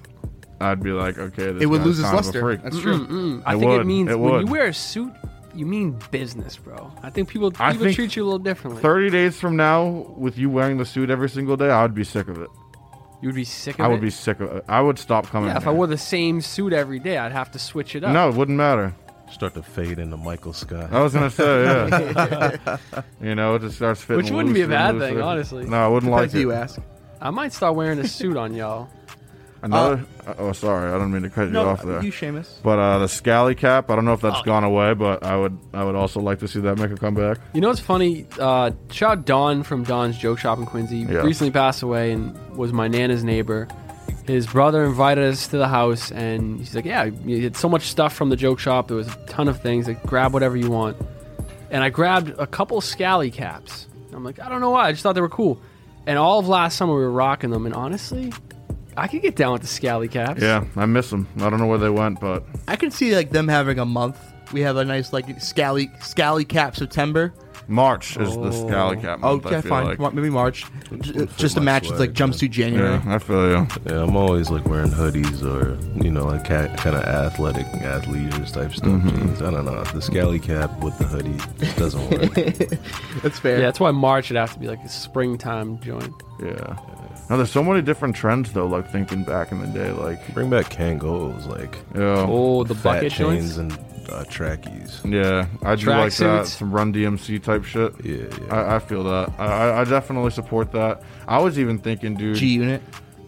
I'd 0.59 0.83
be 0.83 0.91
like, 0.91 1.17
okay, 1.17 1.53
this 1.53 1.63
It 1.63 1.67
would 1.67 1.77
guy's 1.77 1.85
lose 1.87 1.99
its 1.99 2.09
kind 2.09 2.19
of 2.19 2.25
a 2.25 2.27
luster. 2.27 2.41
freak. 2.41 2.63
That's 2.63 2.79
true. 2.81 3.07
Mm-mm. 3.07 3.43
I 3.45 3.53
It 3.55 3.59
think 3.59 3.71
would. 3.71 3.79
it 3.79 3.85
means 3.85 4.09
It 4.09 4.19
when 4.19 4.31
would. 4.33 4.45
you 4.47 4.51
wear 4.51 4.65
a 4.65 4.73
suit, 4.73 5.13
you 5.59 5.65
mean 5.65 5.99
business, 6.09 6.55
bro. 6.57 6.91
I 7.03 7.09
think 7.09 7.27
people 7.27 7.51
I 7.59 7.71
people 7.73 7.87
think 7.87 7.95
treat 7.95 8.15
you 8.15 8.23
a 8.23 8.25
little 8.25 8.39
differently. 8.39 8.81
Thirty 8.81 9.09
days 9.09 9.37
from 9.39 9.55
now, 9.57 9.85
with 10.17 10.37
you 10.37 10.49
wearing 10.49 10.77
the 10.77 10.85
suit 10.85 11.09
every 11.09 11.29
single 11.29 11.57
day, 11.57 11.69
I 11.69 11.81
would 11.81 11.93
be 11.93 12.05
sick 12.05 12.29
of 12.29 12.41
it. 12.41 12.49
You 13.21 13.27
would 13.27 13.35
be 13.35 13.43
sick 13.43 13.75
of 13.75 13.81
it. 13.81 13.83
I 13.83 13.87
it. 13.87 13.91
would 13.91 14.01
be 14.01 14.09
sick 14.09 14.39
of 14.39 14.51
it. 14.55 14.65
I 14.69 14.79
would 14.79 14.97
stop 14.97 15.27
coming. 15.27 15.49
Yeah, 15.49 15.57
if 15.57 15.63
I 15.67 15.71
here. 15.71 15.73
wore 15.73 15.87
the 15.87 15.97
same 15.97 16.39
suit 16.39 16.71
every 16.71 16.99
day, 16.99 17.17
I'd 17.17 17.33
have 17.33 17.51
to 17.51 17.59
switch 17.59 17.95
it 17.95 18.03
up. 18.05 18.13
no, 18.13 18.29
it 18.29 18.35
wouldn't 18.35 18.57
matter. 18.57 18.95
Start 19.29 19.53
to 19.55 19.61
fade 19.61 19.99
into 19.99 20.17
Michael 20.17 20.53
Scott. 20.53 20.91
I 20.91 21.03
was 21.03 21.13
gonna 21.13 21.29
say, 21.29 21.63
yeah. 21.63 22.77
you 23.21 23.35
know, 23.35 23.55
it 23.55 23.61
just 23.61 23.75
starts 23.75 24.01
fitting. 24.01 24.23
Which 24.23 24.31
wouldn't 24.31 24.55
be 24.55 24.61
a 24.61 24.67
bad 24.67 24.97
thing, 24.97 25.15
looser. 25.15 25.21
honestly. 25.21 25.65
No, 25.65 25.77
I 25.85 25.87
wouldn't 25.87 26.11
Depends 26.11 26.33
like 26.33 26.39
it. 26.39 26.41
you 26.41 26.51
ask. 26.53 26.79
I 27.21 27.29
might 27.29 27.51
start 27.53 27.75
wearing 27.75 27.99
a 27.99 28.07
suit 28.07 28.37
on 28.37 28.55
y'all. 28.55 28.89
Another. 29.61 30.05
oh, 30.37 30.51
sorry, 30.53 30.91
I 30.91 30.97
don't 30.97 31.11
mean 31.11 31.23
to 31.23 31.29
cut 31.29 31.49
you 31.49 31.57
off 31.57 31.83
there. 31.83 32.01
you, 32.03 32.11
Seamus. 32.11 32.47
But 32.63 32.79
uh, 32.79 32.99
the 32.99 33.07
scally 33.07 33.55
cap, 33.55 33.89
I 33.89 33.95
don't 33.95 34.05
know 34.05 34.13
if 34.13 34.23
Oh. 34.23 34.29
that's 34.29 34.41
gone 34.43 34.63
away, 34.63 34.93
but 34.93 35.23
I 35.23 35.35
would, 35.35 35.57
I 35.73 35.83
would 35.83 35.95
also 35.95 36.19
like 36.21 36.39
to 36.39 36.47
see 36.47 36.59
that 36.61 36.77
make 36.77 36.91
a 36.91 36.95
comeback. 36.95 37.39
You 37.53 37.61
know 37.61 37.67
what's 37.67 37.79
funny? 37.81 38.25
Uh, 38.39 38.71
shout 38.91 39.11
out 39.19 39.25
Don 39.25 39.63
from 39.63 39.83
Don's 39.83 40.17
Joke 40.17 40.39
Shop 40.39 40.57
in 40.59 40.65
Quincy. 40.65 40.99
Yeah. 40.99 41.19
Recently 41.23 41.51
passed 41.51 41.81
away 41.81 42.11
and 42.11 42.37
was 42.55 42.71
my 42.71 42.87
nana's 42.87 43.23
neighbor. 43.23 43.67
His 44.25 44.47
brother 44.47 44.85
invited 44.85 45.23
us 45.25 45.47
to 45.47 45.57
the 45.57 45.67
house, 45.67 46.11
and 46.11 46.59
he's 46.59 46.75
like, 46.75 46.85
"Yeah, 46.85 47.05
you 47.05 47.41
had 47.41 47.57
so 47.57 47.67
much 47.67 47.83
stuff 47.89 48.13
from 48.13 48.29
the 48.29 48.35
joke 48.35 48.59
shop. 48.59 48.87
There 48.87 48.97
was 48.97 49.07
a 49.07 49.15
ton 49.25 49.47
of 49.47 49.59
things. 49.61 49.87
Like, 49.87 50.03
grab 50.03 50.33
whatever 50.33 50.55
you 50.55 50.69
want." 50.69 50.97
And 51.71 51.83
I 51.83 51.89
grabbed 51.89 52.29
a 52.39 52.45
couple 52.47 52.79
scally 52.81 53.31
caps. 53.31 53.87
I'm 54.13 54.23
like, 54.23 54.39
I 54.39 54.47
don't 54.49 54.61
know 54.61 54.69
why. 54.71 54.87
I 54.87 54.91
just 54.91 55.03
thought 55.03 55.13
they 55.13 55.21
were 55.21 55.29
cool. 55.29 55.59
And 56.07 56.17
all 56.17 56.39
of 56.39 56.47
last 56.47 56.77
summer 56.77 56.93
we 56.95 57.01
were 57.01 57.11
rocking 57.11 57.49
them. 57.51 57.65
And 57.67 57.75
honestly, 57.75 58.31
I 58.99 59.07
could 59.07 59.21
get 59.21 59.35
down 59.35 59.53
with 59.53 59.61
the 59.61 59.67
scally 59.67 60.07
caps. 60.07 60.41
Yeah, 60.41 60.65
I 60.75 60.85
miss 60.85 61.09
them. 61.09 61.27
I 61.39 61.49
don't 61.49 61.59
know 61.59 61.67
where 61.67 61.77
they 61.77 61.89
went, 61.89 62.19
but 62.19 62.43
I 62.67 62.75
can 62.75 62.91
see 62.91 63.15
like 63.15 63.31
them 63.31 63.47
having 63.47 63.79
a 63.79 63.85
month. 63.85 64.17
We 64.53 64.61
have 64.61 64.77
a 64.77 64.85
nice 64.85 65.13
like 65.13 65.39
scally 65.41 65.89
scally 66.01 66.45
cap 66.45 66.75
September. 66.75 67.33
March 67.67 68.17
is 68.17 68.35
the 68.35 68.51
scally 68.51 68.97
cap 68.97 69.19
month. 69.19 69.45
Okay, 69.45 69.57
I 69.57 69.61
feel 69.61 69.69
fine. 69.69 69.85
like. 69.85 69.99
Mar- 69.99 70.09
Maybe 70.09 70.31
March. 70.31 70.65
J- 71.01 71.27
just 71.37 71.53
to 71.53 71.61
my 71.61 71.65
match 71.65 71.87
with 71.87 71.99
like 71.99 72.13
jumpsuit 72.13 72.49
January. 72.49 72.99
Yeah, 73.05 73.13
I 73.15 73.19
feel 73.19 73.47
you. 73.47 73.67
Yeah, 73.85 74.01
I'm 74.01 74.15
always 74.15 74.49
like 74.49 74.65
wearing 74.65 74.89
hoodies 74.89 75.43
or 75.43 75.77
you 76.03 76.09
know 76.09 76.25
like 76.25 76.45
kind 76.45 76.67
of 76.95 77.03
athletic 77.03 77.67
athleisure 77.67 78.51
type 78.51 78.73
stuff. 78.73 78.87
Mm-hmm. 78.89 79.09
Jeans. 79.09 79.41
I 79.43 79.51
don't 79.51 79.65
know. 79.65 79.83
The 79.83 80.01
scally 80.01 80.39
cap 80.39 80.79
with 80.83 80.97
the 80.97 81.03
hoodie 81.03 81.37
doesn't 81.75 82.09
work. 82.09 82.33
That's 83.21 83.37
fair. 83.37 83.59
Yeah, 83.59 83.65
that's 83.65 83.79
why 83.79 83.91
March 83.91 84.31
would 84.31 84.37
have 84.37 84.53
to 84.53 84.59
be 84.59 84.67
like 84.67 84.83
a 84.83 84.89
springtime 84.89 85.79
joint. 85.81 86.11
Yeah. 86.43 86.75
Now 87.29 87.37
there's 87.37 87.51
so 87.51 87.63
many 87.63 87.81
different 87.81 88.15
trends 88.15 88.51
though. 88.53 88.65
Like 88.67 88.89
thinking 88.91 89.23
back 89.23 89.51
in 89.51 89.59
the 89.59 89.67
day, 89.67 89.91
like 89.91 90.33
Bring 90.33 90.49
back 90.49 90.69
Kangos, 90.69 91.45
like 91.47 91.75
yeah, 91.95 92.25
Oh, 92.27 92.63
the 92.63 92.73
fat 92.75 92.95
bucket 92.95 93.11
chains 93.11 93.55
joints. 93.55 93.77
and 93.77 94.09
uh, 94.11 94.23
trackies. 94.25 95.01
yeah, 95.05 95.45
I 95.63 95.75
do 95.75 95.85
like 95.85 96.11
that. 96.15 96.45
Tracksuits. 96.45 96.45
Some 96.47 96.71
Run 96.71 96.91
DMC 96.91 97.43
type 97.43 97.63
shit. 97.63 97.93
Yeah, 98.03 98.25
yeah. 98.41 98.53
I, 98.55 98.75
I 98.77 98.79
feel 98.79 99.03
that. 99.03 99.31
I, 99.37 99.45
I- 99.45 99.81
I 99.81 99.83
definitely 99.83 100.31
support 100.31 100.71
that. 100.71 101.03
I 101.27 101.37
was 101.39 101.59
even 101.59 101.77
thinking, 101.77 102.15
dude, 102.15 102.35
G 102.37 102.47
Unit. 102.55 102.81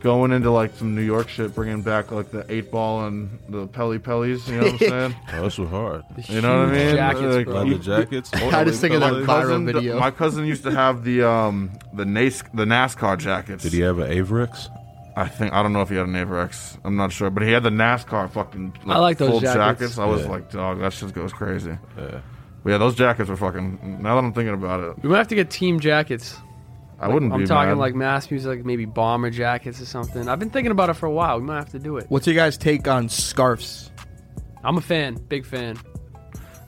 Going 0.04 0.32
into 0.32 0.50
like 0.50 0.76
some 0.76 0.96
New 0.96 1.04
York 1.04 1.30
shit, 1.30 1.54
bringing 1.54 1.84
back 1.84 2.12
like 2.12 2.32
the 2.32 2.44
eight 2.52 2.72
ball 2.72 3.06
and 3.06 3.38
the 3.50 3.68
Pelly 3.68 4.00
Pellies. 4.00 4.48
You 4.48 4.56
know 4.60 4.64
what 4.64 4.72
I'm 4.74 4.78
saying? 5.12 5.16
Oh, 5.34 5.44
this 5.44 5.58
was 5.60 5.70
hard. 5.70 6.04
You 6.28 6.42
know 6.42 6.60
what 6.66 6.70
I 6.70 6.72
mean? 6.72 6.96
jackets, 6.96 7.36
Like. 7.36 7.48
Leather 7.48 7.78
jackets. 7.78 8.34
I 8.34 8.64
just 8.64 8.82
think 8.82 8.96
of 8.96 9.02
that 9.02 9.14
my 9.14 9.20
viral 9.20 9.26
cousin, 9.26 9.66
video. 9.68 10.00
my 10.08 10.10
cousin 10.12 10.46
used 10.48 10.64
to 10.64 10.72
have 10.72 11.04
the 11.04 11.22
um 11.30 11.72
the 11.94 12.06
NAS 12.06 12.42
the 12.54 12.66
NASCAR 12.66 13.20
jackets. 13.20 13.62
Did 13.64 13.74
he 13.74 13.82
have 13.82 14.00
an 14.00 14.12
Avirex? 14.12 14.70
I 15.16 15.28
think 15.28 15.54
I 15.54 15.62
don't 15.62 15.74
know 15.74 15.82
if 15.82 15.90
he 15.90 15.96
had 15.98 16.08
an 16.08 16.14
Avirex. 16.14 16.80
I'm 16.84 16.96
not 16.96 17.12
sure, 17.12 17.30
but 17.30 17.44
he 17.44 17.52
had 17.52 17.62
the 17.62 17.70
NASCAR 17.70 18.32
fucking. 18.32 18.78
I 18.88 18.98
like 18.98 19.20
those 19.20 19.30
full 19.30 19.40
jackets. 19.42 20.00
I 20.00 20.06
was 20.06 20.22
Yeah. 20.24 20.30
like, 20.30 20.50
dog, 20.52 20.80
that 20.80 20.94
shit 20.94 21.14
goes 21.14 21.32
crazy. 21.32 21.78
Yeah. 21.98 22.22
But 22.64 22.70
yeah, 22.72 22.78
those 22.80 22.96
jackets 22.96 23.30
were 23.30 23.38
fucking. 23.38 24.00
Now 24.02 24.16
that 24.16 24.24
I'm 24.24 24.34
thinking 24.34 24.54
about 24.56 24.80
it, 24.80 25.04
We 25.04 25.10
might 25.10 25.18
have 25.20 25.28
to 25.28 25.36
get 25.36 25.50
team 25.52 25.80
jackets. 25.80 26.38
I 27.02 27.06
Like, 27.08 27.14
wouldn't 27.16 27.34
I'm 27.34 27.40
be 27.40 27.46
talking 27.48 27.70
mad. 27.72 27.78
like 27.80 27.96
mass 27.96 28.30
music, 28.32 28.48
like 28.50 28.66
maybe 28.66 28.86
bomber 28.86 29.30
jackets 29.32 29.82
or 29.82 29.86
something. 29.86 30.30
I've 30.30 30.40
been 30.40 30.52
thinking 30.52 30.72
about 30.72 30.90
it 30.90 30.94
for 30.94 31.08
a 31.08 31.12
while. 31.12 31.40
We 31.40 31.46
might 31.46 31.58
have 31.58 31.70
to 31.72 31.80
do 31.80 31.98
it. 31.98 32.06
What's 32.10 32.28
your 32.28 32.36
guys' 32.36 32.58
take 32.58 32.88
on 32.88 33.10
scarves? 33.10 33.92
I'm 34.64 34.78
a 34.78 34.82
fan, 34.82 35.16
big 35.28 35.46
fan. 35.46 35.78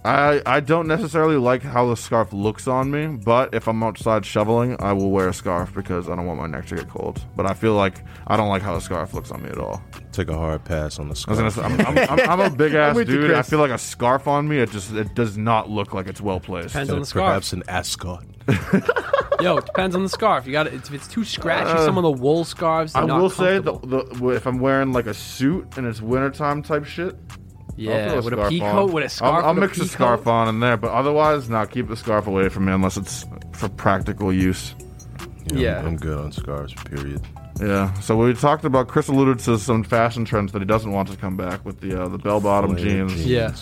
I 0.06 0.42
I 0.46 0.60
don't 0.60 0.88
necessarily 0.90 1.38
like 1.38 1.62
how 1.64 1.88
the 1.88 1.96
scarf 1.96 2.34
looks 2.34 2.68
on 2.68 2.92
me, 2.92 3.08
but 3.08 3.54
if 3.54 3.68
I'm 3.70 3.82
outside 3.84 4.26
shoveling, 4.26 4.76
I 4.82 4.92
will 4.92 5.12
wear 5.12 5.30
a 5.30 5.34
scarf 5.34 5.74
because 5.74 6.10
I 6.10 6.16
don't 6.18 6.26
want 6.26 6.42
my 6.42 6.48
neck 6.48 6.66
to 6.68 6.76
get 6.76 6.90
cold. 6.90 7.24
But 7.38 7.50
I 7.50 7.54
feel 7.54 7.76
like 7.76 8.04
I 8.28 8.36
don't 8.36 8.50
like 8.50 8.62
how 8.62 8.74
the 8.74 8.82
scarf 8.82 9.14
looks 9.14 9.32
on 9.32 9.44
me 9.44 9.50
at 9.50 9.58
all. 9.60 9.82
Take 10.12 10.28
a 10.28 10.36
hard 10.36 10.66
pass 10.66 11.00
on 11.00 11.08
the 11.08 11.16
scarf. 11.16 11.54
say, 11.54 11.62
I'm, 11.62 11.80
I'm, 11.80 11.98
I'm, 11.98 12.20
I'm 12.32 12.40
a 12.42 12.50
big 12.64 12.74
ass 12.74 12.98
dude. 12.98 13.32
I 13.32 13.44
feel 13.44 13.60
like 13.60 13.72
a 13.72 13.78
scarf 13.78 14.28
on 14.28 14.46
me, 14.46 14.58
it 14.58 14.72
just 14.72 14.92
it 14.92 15.16
does 15.16 15.38
not 15.38 15.70
look 15.70 15.94
like 15.94 16.08
it's 16.08 16.20
well 16.20 16.42
placed. 16.42 16.70
Depends 16.70 16.90
on 16.92 17.00
the 17.00 17.06
scarf. 17.06 17.26
Perhaps 17.28 17.54
an 17.54 17.64
ascot. 17.70 18.26
Yo, 19.42 19.58
it 19.58 19.66
depends 19.66 19.96
on 19.96 20.04
the 20.04 20.10
scarf. 20.10 20.46
You 20.46 20.52
got 20.54 20.68
it. 20.68 20.74
If 20.74 20.92
it's 20.94 21.08
too 21.08 21.24
scratchy, 21.26 21.72
Uh, 21.72 21.86
some 21.86 21.98
of 21.98 22.04
the 22.04 22.12
wool 22.12 22.44
scarves. 22.46 22.94
I 22.96 23.00
they're 23.02 23.08
not 23.08 23.22
will 23.22 23.30
say 23.30 23.60
the, 23.60 23.72
comfortable. 23.74 24.30
the 24.30 24.30
if 24.30 24.46
I'm 24.46 24.60
wearing 24.60 24.94
like 24.94 25.08
a 25.08 25.14
suit 25.14 25.78
and 25.78 25.86
it's 25.88 26.02
wintertime 26.02 26.62
type 26.64 26.86
shit, 26.86 27.16
Yeah, 27.76 28.10
throw 28.12 28.16
with 28.22 28.26
a 28.34 28.38
scarf 28.38 28.50
pea 28.50 28.62
on. 28.62 28.72
coat, 28.72 28.92
with 28.94 29.04
a 29.06 29.10
scarf 29.10 29.34
I'll, 29.36 29.46
I'll 29.46 29.54
with 29.56 29.64
a 29.64 29.68
mix 29.68 29.78
the 29.80 29.84
pea 29.86 29.90
scarf 29.90 30.24
coat. 30.24 30.30
on 30.32 30.48
in 30.50 30.60
there, 30.60 30.78
but 30.78 30.92
otherwise, 30.92 31.50
now 31.50 31.66
keep 31.66 31.88
the 31.88 31.96
scarf 31.98 32.28
away 32.28 32.50
from 32.50 32.66
me 32.66 32.72
unless 32.74 32.96
it's 32.98 33.26
for 33.54 33.70
practical 33.70 34.32
use. 34.32 34.76
Yeah. 35.48 35.80
I'm, 35.80 35.88
I'm 35.88 35.96
good 35.98 36.18
on 36.18 36.32
scarves. 36.32 36.74
Period. 36.86 37.22
Yeah. 37.60 37.94
So 37.96 38.16
we 38.16 38.34
talked 38.34 38.66
about 38.66 38.88
Kris 38.88 39.08
alluded 39.10 39.40
to 39.40 39.58
some 39.58 39.84
fashion 39.84 40.26
trends 40.26 40.52
that 40.54 40.60
he 40.60 40.66
doesn't 40.66 40.92
want 40.92 41.10
to 41.10 41.18
come 41.18 41.36
back 41.38 41.66
with 41.66 41.82
the 41.82 42.02
uh, 42.04 42.08
the 42.08 42.18
bell 42.18 42.40
bottom 42.40 42.76
Flare 42.76 42.86
jeans. 42.86 43.14
jeans. 43.14 43.26
Yeah. 43.28 43.54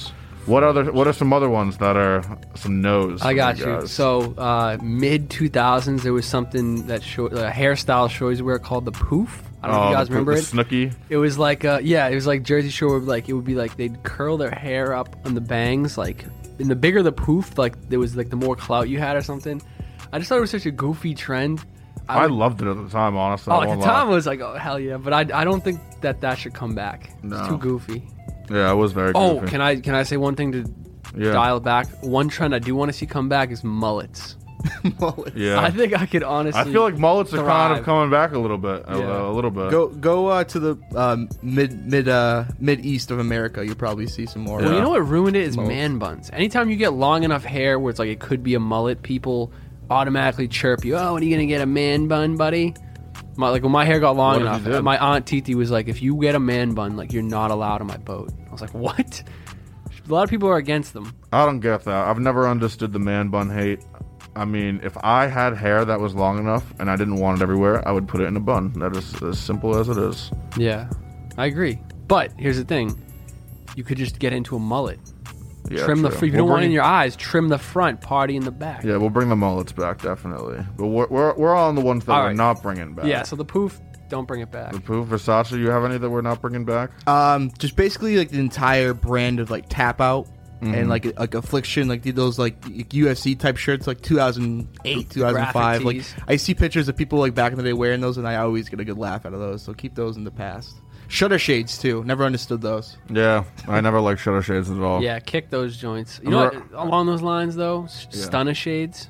What 0.48 0.64
other? 0.64 0.92
What 0.92 1.08
are 1.08 1.14
some 1.14 1.34
other 1.34 1.50
ones 1.50 1.78
that 1.78 1.96
are 1.96 2.24
some 2.56 2.82
no's? 2.82 3.22
I 3.22 3.34
got 3.34 3.60
you? 3.60 3.86
So 3.88 4.34
uh, 4.38 4.78
mid 4.82 5.30
2000s, 5.30 6.02
there 6.02 6.14
was 6.14 6.26
something 6.26 6.88
that 6.88 7.04
show, 7.04 7.28
a 7.28 7.52
hairstyle 7.52 8.10
shows 8.10 8.42
wear 8.42 8.58
called 8.60 8.86
the 8.86 8.92
poof. 8.92 9.44
I 9.64 9.68
don't 9.68 9.76
know 9.76 9.82
if 9.82 9.86
Oh, 9.86 9.90
you 9.92 9.96
guys 9.96 10.08
the- 10.08 10.14
remember 10.14 10.34
the 10.34 10.40
it. 10.40 10.44
Snooki. 10.46 10.94
It 11.10 11.18
was 11.18 11.38
like, 11.38 11.64
uh, 11.64 11.80
yeah, 11.84 12.08
it 12.08 12.16
was 12.16 12.26
like 12.26 12.42
Jersey 12.44 12.70
Shore. 12.70 13.00
Like 13.00 13.30
it 13.30 13.34
would 13.34 13.46
be 13.46 13.54
like 13.56 13.78
they'd 13.78 14.02
curl 14.04 14.38
their 14.38 14.50
hair 14.52 14.94
up 14.96 15.16
on 15.26 15.36
the 15.36 15.42
bangs, 15.42 15.98
like, 15.98 16.26
and 16.60 16.70
the 16.72 16.76
bigger 16.76 17.04
the 17.04 17.12
poof, 17.12 17.58
like 17.60 17.90
there 17.90 18.00
was 18.00 18.16
like 18.18 18.30
the 18.32 18.36
more 18.36 18.56
clout 18.56 18.90
you 18.90 18.98
had 18.98 19.16
or 19.16 19.22
something. 19.22 19.62
I 20.12 20.18
just 20.18 20.28
thought 20.30 20.40
it 20.40 20.42
was 20.42 20.50
such 20.52 20.66
a 20.66 20.72
goofy 20.72 21.14
trend. 21.14 21.64
I 22.10 22.24
would- 22.24 22.32
loved 22.32 22.62
it 22.64 22.68
at 22.68 22.76
the 22.78 22.90
time. 22.90 23.16
Honestly, 23.16 23.54
Oh, 23.54 23.62
at 23.62 23.78
the 23.78 23.86
time, 23.86 24.08
I 24.08 24.12
was 24.12 24.26
like, 24.26 24.40
oh 24.42 24.56
hell 24.56 24.80
yeah, 24.80 24.98
but 24.98 25.14
I, 25.14 25.42
I 25.42 25.44
don't 25.44 25.64
think 25.64 25.80
that 26.02 26.20
that 26.22 26.40
should 26.40 26.56
come 26.56 26.74
back. 26.74 27.12
No. 27.24 27.38
It's 27.38 27.48
too 27.48 27.58
goofy. 27.60 28.02
Yeah, 28.52 28.70
I 28.70 28.74
was 28.74 28.92
very. 28.92 29.12
Oh, 29.16 29.40
goofy. 29.40 29.52
can 29.52 29.62
I 29.62 29.76
can 29.80 29.96
I 29.96 30.04
say 30.04 30.18
one 30.18 30.36
thing 30.36 30.52
to 30.52 30.66
Yeah. 31.18 31.32
dial 31.34 31.58
it 31.58 31.64
back? 31.64 31.88
One 32.02 32.28
trend 32.30 32.54
I 32.56 32.60
do 32.60 32.76
want 32.76 32.90
to 32.92 32.98
see 32.98 33.06
come 33.06 33.30
back 33.30 33.52
is 33.52 33.64
mullets. 33.64 34.36
mullets. 35.00 35.36
Yeah. 35.36 35.60
I 35.60 35.72
think 35.72 36.00
I 36.00 36.06
could 36.06 36.22
honestly. 36.24 36.62
I 36.62 36.66
feel 36.66 36.84
like 36.84 36.98
mullets 36.98 37.34
are 37.34 37.44
kind 37.46 37.78
of 37.80 37.84
coming 37.84 38.12
back 38.12 38.34
a 38.34 38.40
little 38.40 38.58
bit, 38.60 38.84
a, 38.88 38.98
Yeah. 39.00 39.28
a 39.28 39.32
little 39.32 39.50
bit. 39.52 39.72
Go 39.72 39.88
go 39.88 40.28
uh, 40.28 40.44
to 40.46 40.60
the 40.60 40.78
um, 40.96 41.30
mid 41.42 41.86
mid 41.88 42.08
uh, 42.08 42.46
mid 42.60 42.86
east 42.86 43.10
of 43.12 43.20
America. 43.20 43.66
You'll 43.66 43.76
probably 43.76 44.06
see 44.08 44.26
some 44.28 44.44
more. 44.44 44.60
Well, 44.60 44.74
you 44.74 44.82
know 44.82 44.90
what 44.90 45.08
ruined 45.08 45.36
it 45.36 45.44
is 45.44 45.56
Mullets. 45.56 45.70
man 45.76 45.98
buns. 45.98 46.30
Anytime 46.32 46.70
you 46.70 46.76
get 46.76 46.94
long 46.94 47.24
enough 47.24 47.44
hair 47.44 47.80
where 47.80 47.90
it's 47.90 48.00
like 48.00 48.10
it 48.10 48.20
could 48.20 48.44
be 48.44 48.54
a 48.54 48.60
mullet, 48.60 49.02
people 49.02 49.52
automatically 49.90 50.48
chirp 50.48 50.86
you. 50.86 50.96
Oh, 50.96 51.14
when 51.16 51.24
are 51.24 51.26
you 51.26 51.36
gonna 51.36 51.48
get 51.48 51.62
a 51.62 51.66
man 51.66 52.08
bun, 52.08 52.38
buddy? 52.38 52.74
My, 53.38 53.50
like 53.50 53.64
when 53.64 53.72
my 53.72 53.86
hair 53.86 54.00
got 54.00 54.16
long 54.16 54.44
What 54.44 54.62
enough, 54.64 54.84
my 54.84 54.98
aunt 54.98 55.26
Titi 55.26 55.56
was 55.56 55.72
like, 55.72 55.88
"If 55.88 56.02
you 56.02 56.16
get 56.22 56.36
a 56.36 56.40
man 56.40 56.74
bun, 56.74 56.96
like 56.98 57.14
you're 57.14 57.24
not 57.24 57.50
allowed 57.50 57.82
on 57.82 57.88
my 57.88 57.98
boat." 57.98 58.30
I 58.52 58.54
was 58.54 58.62
like, 58.62 58.74
"What?" 58.74 59.24
A 60.08 60.12
lot 60.14 60.24
of 60.24 60.30
people 60.30 60.50
are 60.50 60.58
against 60.58 60.92
them. 60.94 61.14
I 61.32 61.46
don't 61.46 61.62
get 61.62 61.86
that. 61.86 62.08
I've 62.08 62.20
never 62.20 62.48
understood 62.48 62.92
the 62.92 63.00
man 63.00 63.30
bun 63.30 63.50
hate. 63.50 63.80
I 64.36 64.44
mean, 64.46 64.82
if 64.84 64.98
I 65.04 65.28
had 65.28 65.56
hair 65.56 65.86
that 65.86 66.00
was 66.02 66.14
long 66.16 66.38
enough 66.38 66.74
and 66.80 66.90
I 66.90 66.96
didn't 66.96 67.18
want 67.18 67.40
it 67.40 67.44
everywhere, 67.44 67.88
I 67.88 67.92
would 67.92 68.08
put 68.08 68.20
it 68.22 68.26
in 68.26 68.36
a 68.36 68.40
bun. 68.40 68.74
That 68.74 68.96
is 68.96 69.22
as 69.24 69.40
simple 69.40 69.78
as 69.78 69.88
it 69.90 69.98
is. 69.98 70.32
Yeah, 70.58 70.90
I 71.38 71.46
agree. 71.46 71.80
But 72.08 72.34
here's 72.38 72.58
the 72.58 72.66
thing: 72.66 73.02
you 73.76 73.84
could 73.86 73.98
just 73.98 74.20
get 74.20 74.34
into 74.34 74.56
a 74.56 74.60
mullet. 74.60 75.00
Yeah, 75.70 75.86
trim 75.86 76.02
the 76.02 76.10
true. 76.10 76.18
fr- 76.18 76.26
if 76.26 76.32
you 76.32 76.38
We'll 76.38 76.46
don't 76.48 76.50
want 76.50 76.64
it 76.64 76.66
in 76.66 76.72
your 76.72 76.84
eyes. 76.84 77.16
Trim 77.16 77.48
the 77.48 77.58
front, 77.58 78.02
party 78.02 78.36
in 78.36 78.44
the 78.44 78.52
back. 78.52 78.84
Yeah, 78.84 78.98
we'll 78.98 79.10
bring 79.12 79.30
the 79.30 79.36
mullets 79.36 79.72
back 79.72 80.02
definitely. 80.02 80.66
But 80.76 80.88
we're 80.88 81.08
we're, 81.08 81.34
we're 81.36 81.56
on 81.56 81.76
the 81.76 81.82
ones 81.82 82.04
that 82.06 82.12
All 82.14 82.24
we're 82.24 82.34
not 82.34 82.62
bringing 82.64 82.94
back. 82.96 83.06
Yeah, 83.06 83.24
so 83.24 83.36
the 83.36 83.46
poof, 83.46 83.80
don't 84.12 84.28
bring 84.28 84.42
it 84.42 84.52
back. 84.52 84.74
The 84.74 84.80
poof, 84.80 85.08
Versace. 85.08 85.58
You 85.58 85.70
have 85.70 85.84
any 85.84 85.98
that 85.98 86.10
we're 86.10 86.22
not 86.22 86.40
bringing 86.42 86.66
back? 86.66 86.92
Um, 87.08 87.50
just 87.58 87.76
basically 87.76 88.18
like 88.18 88.30
the 88.30 88.40
entire 88.40 88.94
brand 88.94 89.40
of 89.40 89.50
like 89.50 89.66
tap 89.70 90.00
out 90.00 90.28
Mhm. 90.62 90.76
and 90.78 90.90
like 90.90 91.18
like 91.20 91.34
affliction, 91.34 91.88
like 91.88 92.04
those 92.04 92.38
like 92.38 92.62
UFC 92.62 93.34
type 93.40 93.58
shirts, 93.58 93.88
like 93.88 94.02
2008, 94.02 95.10
2005. 95.10 95.84
Like. 95.84 96.04
I 96.28 96.36
see 96.36 96.54
pictures 96.54 96.88
of 96.88 96.96
people 96.96 97.18
like 97.18 97.34
back 97.34 97.52
in 97.52 97.58
the 97.58 97.64
day 97.64 97.74
wearing 97.74 98.00
those, 98.02 98.18
and 98.20 98.28
I 98.28 98.36
always 98.36 98.70
get 98.70 98.80
a 98.80 98.86
good 98.86 98.98
laugh 99.00 99.26
out 99.26 99.34
of 99.34 99.40
those. 99.40 99.64
So 99.64 99.74
keep 99.74 99.96
those 99.96 100.18
in 100.18 100.24
the 100.24 100.30
past. 100.32 100.76
Shutter 101.08 101.40
shades 101.40 101.78
too. 101.80 102.04
Never 102.06 102.24
understood 102.26 102.62
those. 102.62 102.96
Yeah, 103.10 103.44
I 103.68 103.82
never 103.82 104.00
liked 104.00 104.20
shutter 104.22 104.42
shades 104.44 104.70
at 104.70 104.78
all. 104.80 105.02
Yeah, 105.02 105.20
kick 105.20 105.50
those 105.50 105.78
joints. 105.78 106.20
You 106.22 106.28
I'm 106.28 106.32
know 106.32 106.50
re- 106.50 106.58
what? 106.72 106.88
Along 106.88 107.06
those 107.08 107.22
lines, 107.24 107.56
though, 107.56 107.86
s- 107.86 108.08
Yeah. 108.12 108.22
stunner 108.26 108.54
shades. 108.54 109.10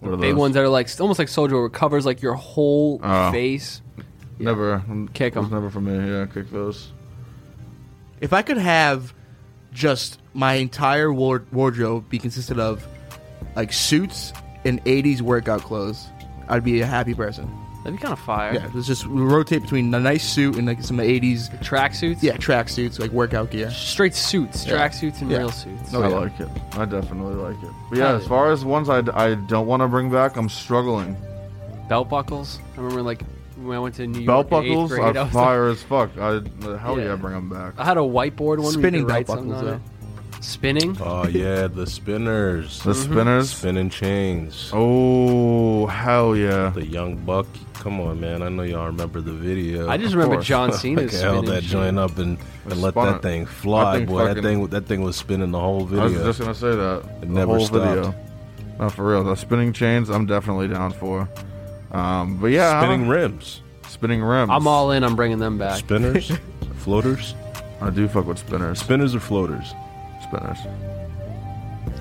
What 0.00 0.14
are 0.14 0.16
Big 0.16 0.32
those? 0.32 0.38
ones 0.40 0.54
that 0.54 0.64
are 0.64 0.68
like 0.68 0.88
almost 0.98 1.20
like 1.20 1.28
soldier, 1.28 1.56
where 1.56 1.66
it 1.66 1.72
covers 1.72 2.04
like 2.04 2.20
your 2.22 2.34
whole 2.34 2.98
Oh. 3.04 3.30
face. 3.30 3.81
Never 4.42 4.74
um, 4.74 5.08
Kick 5.12 5.36
'em. 5.36 5.44
was 5.44 5.52
Never 5.52 5.70
for 5.70 5.80
me. 5.80 5.94
Yeah, 6.10 6.26
kick 6.26 6.50
those. 6.50 6.92
If 8.20 8.32
I 8.32 8.42
could 8.42 8.58
have 8.58 9.12
just 9.72 10.18
my 10.34 10.54
entire 10.54 11.12
ward- 11.12 11.46
wardrobe 11.52 12.08
be 12.08 12.18
consisted 12.18 12.58
of 12.58 12.86
like 13.56 13.72
suits 13.72 14.32
and 14.64 14.82
80s 14.84 15.22
workout 15.22 15.62
clothes, 15.62 16.06
I'd 16.48 16.64
be 16.64 16.80
a 16.80 16.86
happy 16.86 17.14
person. 17.14 17.50
That'd 17.84 17.98
be 17.98 18.02
kind 18.02 18.12
of 18.12 18.20
fire. 18.20 18.54
Yeah, 18.54 18.68
let's 18.74 18.86
just 18.86 19.04
rotate 19.06 19.62
between 19.62 19.92
a 19.92 19.98
nice 19.98 20.22
suit 20.22 20.54
and 20.56 20.68
like 20.68 20.82
some 20.84 20.98
80s 21.00 21.48
track 21.64 21.94
suits. 21.94 22.22
Yeah, 22.22 22.36
track 22.36 22.68
suits 22.68 23.00
like 23.00 23.10
workout 23.10 23.50
gear. 23.50 23.70
Straight 23.72 24.14
suits, 24.14 24.64
Yeah. 24.64 24.76
track 24.76 24.92
suits, 24.92 25.20
and 25.20 25.28
Yeah. 25.28 25.38
real 25.38 25.50
suits. 25.50 25.92
I 25.92 25.96
oh, 25.96 26.20
like 26.20 26.38
it. 26.38 26.48
I 26.74 26.84
definitely 26.84 27.34
like 27.34 27.60
it. 27.60 27.70
But 27.90 27.98
yeah, 27.98 28.12
as 28.12 28.24
far 28.28 28.52
as 28.52 28.64
ones 28.64 28.88
I, 28.88 28.98
I 29.14 29.34
don't 29.34 29.66
want 29.66 29.82
to 29.82 29.88
bring 29.88 30.10
back, 30.10 30.36
I'm 30.36 30.48
struggling. 30.48 31.16
Belt 31.88 32.08
buckles. 32.08 32.60
I 32.74 32.80
remember 32.80 33.02
like 33.02 33.22
when 33.64 33.76
I 33.76 33.80
went 33.80 33.94
to 33.96 34.06
New 34.06 34.20
York. 34.20 34.48
Belt 34.48 34.50
buckles 34.50 34.90
grade, 34.90 35.16
I 35.16 35.20
are 35.20 35.24
was 35.24 35.32
fire 35.32 35.68
as 35.68 35.82
fuck. 35.82 36.10
I 36.18 36.40
hell 36.78 36.98
yeah, 36.98 37.06
Yeah. 37.06 37.16
bring 37.16 37.34
them 37.34 37.48
back. 37.48 37.74
I 37.78 37.84
had 37.84 37.96
a 37.96 38.00
whiteboard 38.00 38.62
one. 38.62 38.72
Spinning 38.72 39.06
could 39.06 39.26
belt 39.26 39.26
buckles, 39.26 39.52
on 39.52 39.68
it. 39.68 39.80
Spinning. 40.40 40.96
Oh 41.00 41.26
yeah, 41.28 41.68
the 41.68 41.86
spinners. 41.86 42.82
The 42.82 42.92
mm-hmm. 42.92 43.12
spinners? 43.12 43.50
Spinning 43.50 43.90
chains. 43.90 44.70
Oh 44.72 45.86
hell 45.86 46.36
yeah. 46.36 46.70
The 46.70 46.84
young 46.84 47.16
buck. 47.16 47.46
Come 47.74 48.00
on, 48.00 48.20
man. 48.20 48.42
I 48.42 48.48
know 48.48 48.62
y'all 48.62 48.86
remember 48.86 49.20
the 49.20 49.32
video. 49.32 49.88
I 49.88 49.96
just 49.96 50.08
Of 50.08 50.14
remember 50.14 50.36
course. 50.36 50.46
John 50.46 50.72
Cena's 50.72 51.12
Like, 51.12 51.22
held 51.22 51.46
that 51.46 51.62
joint 51.62 51.98
up 51.98 52.16
and, 52.18 52.38
and 52.64 52.80
let 52.80 52.94
spun 52.94 53.06
that 53.06 53.16
it. 53.16 53.22
thing 53.22 53.44
That 53.44 53.50
fly, 53.50 53.96
thing 53.98 54.06
boy. 54.06 54.34
That 54.34 54.42
thing, 54.42 54.66
that 54.68 54.86
thing 54.86 55.02
was 55.02 55.16
spinning 55.16 55.50
the 55.52 55.60
whole 55.60 55.84
video. 55.84 56.04
I 56.04 56.26
was 56.26 56.36
just 56.36 56.40
gonna 56.40 56.54
say 56.54 56.74
that. 56.74 56.98
It 56.98 57.20
the 57.20 57.26
never 57.26 57.56
whole 57.56 57.66
stopped. 57.66 57.84
video. 57.84 58.14
Not 58.78 58.92
for 58.92 59.06
real. 59.06 59.22
The 59.24 59.36
spinning 59.36 59.72
chains, 59.72 60.10
I'm 60.10 60.26
definitely 60.26 60.68
down 60.68 60.92
for. 60.92 61.28
Um, 61.92 62.36
but 62.38 62.48
yeah, 62.48 62.78
I 62.78 62.82
Spinning 62.82 63.00
don't- 63.02 63.10
rims. 63.10 63.60
Spinning 63.88 64.22
rims. 64.22 64.50
I'm 64.50 64.66
all 64.66 64.90
in. 64.92 65.04
I'm 65.04 65.14
bringing 65.16 65.38
them 65.38 65.58
back. 65.58 65.78
Spinners, 65.78 66.32
floaters. 66.76 67.34
I 67.80 67.90
do 67.90 68.08
fuck 68.08 68.26
with 68.26 68.38
spinners. 68.38 68.80
Spinners 68.80 69.14
or 69.14 69.20
floaters? 69.20 69.74
Spinners. 70.22 70.58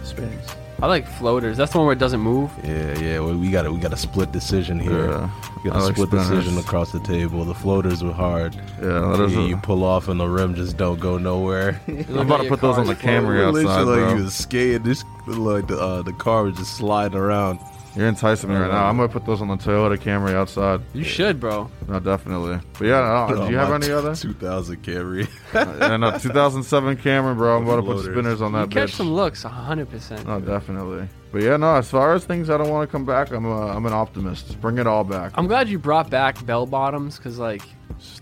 Spinners. 0.04 0.46
I 0.82 0.88
like 0.88 1.08
floaters. 1.08 1.58
That's 1.58 1.72
the 1.74 1.78
one 1.78 1.86
where 1.88 1.94
it 1.94 2.00
doesn't 2.00 2.22
move. 2.22 2.50
Yeah, 2.64 2.98
yeah. 3.00 3.20
Well, 3.20 3.38
we 3.38 3.52
got 3.52 3.66
a 3.68 3.72
we 3.72 3.80
got 3.80 3.94
a 3.94 3.98
split 3.98 4.32
decision 4.32 4.80
here. 4.80 5.10
Yeah. 5.10 5.30
We 5.64 5.70
got 5.70 5.78
I 5.78 5.82
a 5.82 5.84
like 5.86 5.94
split 5.96 6.08
spinners. 6.10 6.30
decision 6.30 6.58
across 6.58 6.92
the 6.92 7.00
table. 7.02 7.46
The 7.46 7.54
floaters 7.54 8.04
were 8.04 8.12
hard. 8.14 8.56
Yeah, 8.82 9.00
that 9.16 9.20
is 9.20 9.34
you, 9.34 9.42
a- 9.42 9.48
you 9.50 9.58
pull 9.58 9.84
off 9.84 10.08
and 10.08 10.20
the 10.20 10.28
rim 10.28 10.56
just 10.56 10.78
don't 10.78 11.00
go 11.00 11.18
nowhere. 11.20 11.80
I'm 11.88 12.18
about 12.20 12.42
to 12.42 12.50
put 12.50 12.62
those 12.62 12.78
on 12.80 12.88
the 12.88 12.96
Camry 12.96 13.44
outside, 13.46 13.64
Literally, 13.84 14.00
bro. 14.02 14.16
you 14.16 14.24
was 14.24 14.34
skating. 14.34 14.82
This 14.84 15.04
like 15.28 15.68
the 15.68 15.78
uh, 15.80 16.02
the 16.02 16.14
car 16.14 16.44
was 16.44 16.58
just 16.58 16.78
sliding 16.78 17.18
around. 17.18 17.60
You're 17.96 18.08
enticing 18.08 18.50
me 18.50 18.56
right 18.56 18.72
now. 18.72 18.86
I'm 18.86 18.96
gonna 18.96 19.10
put 19.10 19.26
those 19.26 19.42
on 19.42 19.50
the 19.50 19.58
Toyota 19.58 19.98
Camry 19.98 20.34
outside. 20.34 20.82
You 20.94 21.04
should, 21.04 21.40
bro. 21.42 21.70
No, 21.90 22.00
definitely. 22.00 22.60
But 22.80 22.88
yeah, 22.88 23.02
no, 23.28 23.36
Put 23.36 23.46
do 23.48 23.52
you 23.52 23.58
have 23.58 23.72
any 23.84 23.92
other? 23.92 24.16
2000 24.16 24.78
Camry. 24.82 25.28
yeah, 25.54 25.98
no, 25.98 26.18
2007 26.18 26.98
Camry, 26.98 27.36
bro. 27.36 27.58
I'm 27.58 27.64
about 27.68 27.78
to 27.78 27.82
put 27.82 28.04
spinners 28.06 28.42
on 28.42 28.54
You 28.54 28.60
that 28.60 28.72
catch 28.72 28.92
bitch. 28.92 28.96
some 28.96 29.12
looks, 29.12 29.44
100%. 29.44 30.26
No, 30.26 30.40
definitely. 30.40 31.08
But 31.34 31.42
yeah, 31.42 31.58
no. 31.58 31.76
As 31.76 31.90
far 31.90 32.14
as 32.14 32.24
things 32.24 32.50
I 32.50 32.58
don't 32.58 32.70
want 32.70 32.88
to 32.90 32.92
come 32.92 33.06
back, 33.06 33.32
I'm 33.32 33.46
a, 33.46 33.68
I'm 33.68 33.86
an 33.86 33.94
optimist. 33.94 34.60
Bring 34.62 34.78
it 34.78 34.88
all 34.88 35.04
back. 35.04 35.34
I'm 35.36 35.48
glad 35.48 35.68
you 35.68 35.78
brought 35.78 36.10
back 36.10 36.46
bell 36.46 36.66
bottoms 36.66 37.18
because, 37.18 37.40
like, 37.40 37.62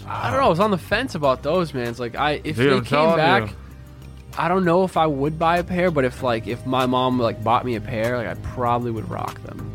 I 0.08 0.32
don't 0.32 0.40
know. 0.40 0.46
I 0.48 0.50
was 0.50 0.60
on 0.60 0.72
the 0.72 0.78
fence 0.80 1.14
about 1.14 1.44
those, 1.44 1.74
man. 1.76 1.88
It's 1.88 2.00
like 2.00 2.16
I 2.16 2.42
if 2.44 2.56
Dude, 2.56 2.58
they 2.58 2.78
I'm 2.78 2.84
came 2.84 2.90
telling 2.90 3.18
back, 3.18 3.50
you. 3.52 3.56
I 4.38 4.48
don't 4.48 4.64
know 4.64 4.84
if 4.84 4.96
I 4.98 5.08
would 5.08 5.38
buy 5.38 5.58
a 5.58 5.64
pair, 5.64 5.92
but 5.92 6.06
if 6.06 6.24
like 6.24 6.48
if 6.48 6.66
my 6.66 6.86
mom 6.86 7.20
like 7.20 7.44
bought 7.44 7.66
me 7.66 7.76
a 7.76 7.82
pair, 7.82 8.18
like 8.18 8.28
I 8.28 8.36
probably 8.42 8.92
would 8.92 9.10
rock 9.10 9.42
them. 9.44 9.66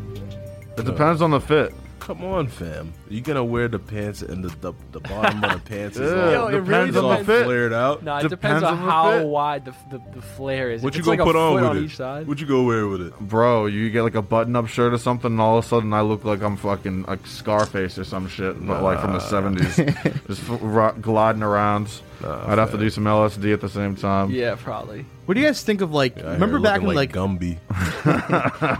It 0.77 0.85
depends 0.85 1.21
on 1.21 1.31
the 1.31 1.39
fit. 1.39 1.73
Come 2.05 2.23
on, 2.23 2.47
fam. 2.47 2.93
You 3.09 3.19
gonna 3.21 3.43
wear 3.43 3.67
the 3.67 3.79
pants 3.79 4.21
and 4.21 4.43
the 4.43 4.49
the, 4.59 4.73
the 4.91 4.99
bottom 4.99 5.43
of 5.43 5.53
the 5.53 5.59
pants 5.69 5.97
is 5.97 6.11
Yeah, 6.11 6.35
all, 6.35 6.51
Yo, 6.51 6.57
it 6.57 6.61
really 6.61 6.89
is 6.89 6.95
all 6.95 7.09
depends- 7.09 7.27
fit. 7.27 7.45
flared 7.45 7.73
out. 7.73 8.03
No, 8.03 8.17
it 8.17 8.29
Depends 8.29 8.61
depends, 8.61 8.63
on, 8.63 8.73
on 8.73 8.77
how 8.77 9.11
fit. 9.17 9.25
wide 9.27 9.65
the, 9.65 9.73
the 9.89 10.01
the 10.13 10.21
flare 10.21 10.69
is. 10.69 10.83
What 10.83 10.93
If 10.93 10.99
you 10.99 11.03
gonna 11.03 11.17
like 11.23 11.25
put 11.25 11.35
on 11.35 11.55
with 11.55 11.63
on 11.63 11.77
it? 11.77 11.81
each 11.85 11.95
side. 11.97 12.27
What 12.27 12.39
you 12.39 12.45
go 12.45 12.61
wear 12.63 12.87
with 12.87 13.01
it? 13.01 13.19
Bro, 13.19 13.65
you 13.67 13.89
get 13.89 14.03
like 14.03 14.13
a 14.13 14.21
button-up 14.21 14.67
shirt 14.67 14.93
or 14.93 14.99
something, 14.99 15.31
and 15.31 15.41
all 15.41 15.57
of 15.57 15.65
a 15.65 15.67
sudden 15.67 15.93
I 15.93 16.01
look 16.01 16.23
like 16.23 16.43
I'm 16.43 16.57
fucking 16.57 17.03
like 17.05 17.25
Scarface 17.25 17.97
or 17.97 18.03
some 18.03 18.27
shit, 18.27 18.63
but 18.67 18.83
like 18.83 19.01
from 19.01 19.13
the 19.13 19.19
'70s, 19.19 20.27
just 20.27 20.47
f- 20.47 21.01
gliding 21.01 21.41
around. 21.41 21.89
I'd 22.23 22.57
have 22.59 22.71
to 22.71 22.77
do 22.77 22.89
some 22.91 23.03
LSD 23.05 23.51
at 23.53 23.61
the 23.61 23.69
same 23.69 23.95
time. 23.95 24.29
Yeah, 24.31 24.55
probably. 24.57 25.05
What 25.25 25.33
do 25.35 25.41
you 25.41 25.45
guys 25.47 25.63
think 25.63 25.81
of 25.81 25.91
like? 25.91 26.17
Yeah, 26.17 26.33
remember 26.33 26.59
back 26.59 26.81
in 26.81 26.87
looking 26.87 26.95
like, 26.95 27.11
Gumby. 27.13 27.57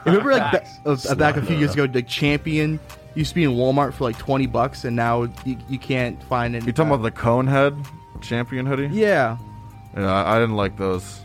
remember 0.06 0.32
like 0.34 0.52
ba- 0.52 0.68
uh, 0.86 1.16
back 1.16 1.38
a 1.38 1.42
few 1.42 1.56
years 1.58 1.74
ago, 1.74 1.88
like 1.92 2.08
Champion 2.08 2.80
used 3.16 3.30
to 3.30 3.36
be 3.36 3.44
in 3.44 3.52
Walmart 3.52 3.94
for 3.94 4.04
like 4.04 4.18
twenty 4.18 4.46
bucks, 4.48 4.86
and 4.86 4.96
now 4.96 5.24
you, 5.46 5.58
you 5.70 5.80
can't 5.80 6.22
find 6.24 6.56
it. 6.56 6.64
You're 6.64 6.74
talking 6.74 6.92
about 6.92 7.04
the 7.04 7.12
cone 7.12 7.48
head 7.48 7.76
champion 8.22 8.66
hoodie? 8.66 8.88
Yeah, 8.92 9.38
Yeah, 9.98 10.12
I, 10.12 10.36
I 10.36 10.40
didn't 10.40 10.56
like 10.56 10.78
those. 10.78 11.20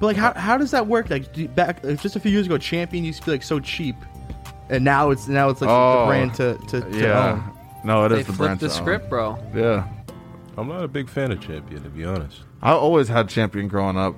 but 0.00 0.06
like 0.06 0.16
how, 0.16 0.32
how 0.34 0.56
does 0.56 0.70
that 0.72 0.86
work? 0.86 1.10
Like 1.10 1.32
do, 1.32 1.46
back 1.48 1.84
uh, 1.84 1.92
just 1.94 2.16
a 2.16 2.20
few 2.20 2.30
years 2.30 2.46
ago, 2.46 2.58
Champion 2.58 3.04
used 3.04 3.20
to 3.20 3.26
be 3.26 3.32
like 3.32 3.42
so 3.42 3.60
cheap, 3.60 3.96
and 4.68 4.84
now 4.84 5.10
it's 5.10 5.28
now 5.28 5.48
it's 5.50 5.60
like 5.60 5.70
Oh, 5.70 6.00
the 6.00 6.06
brand 6.06 6.34
to 6.34 6.54
to, 6.68 6.90
to 6.90 6.98
yeah. 6.98 7.32
own. 7.32 7.56
No, 7.84 8.04
it 8.04 8.10
They 8.10 8.20
is 8.20 8.26
the 8.26 8.32
flipped 8.32 8.38
brand. 8.38 8.60
the 8.60 8.68
to 8.68 8.74
own. 8.74 8.78
script, 8.80 9.08
bro. 9.08 9.38
Yeah. 9.54 9.88
I'm 10.58 10.68
not 10.68 10.82
a 10.84 10.88
big 10.88 11.08
fan 11.08 11.32
of 11.32 11.40
Champion, 11.40 11.82
to 11.84 11.88
be 11.88 12.04
honest. 12.04 12.40
I 12.60 12.72
always 12.72 13.08
had 13.08 13.28
Champion 13.30 13.68
growing 13.68 13.96
up. 13.96 14.14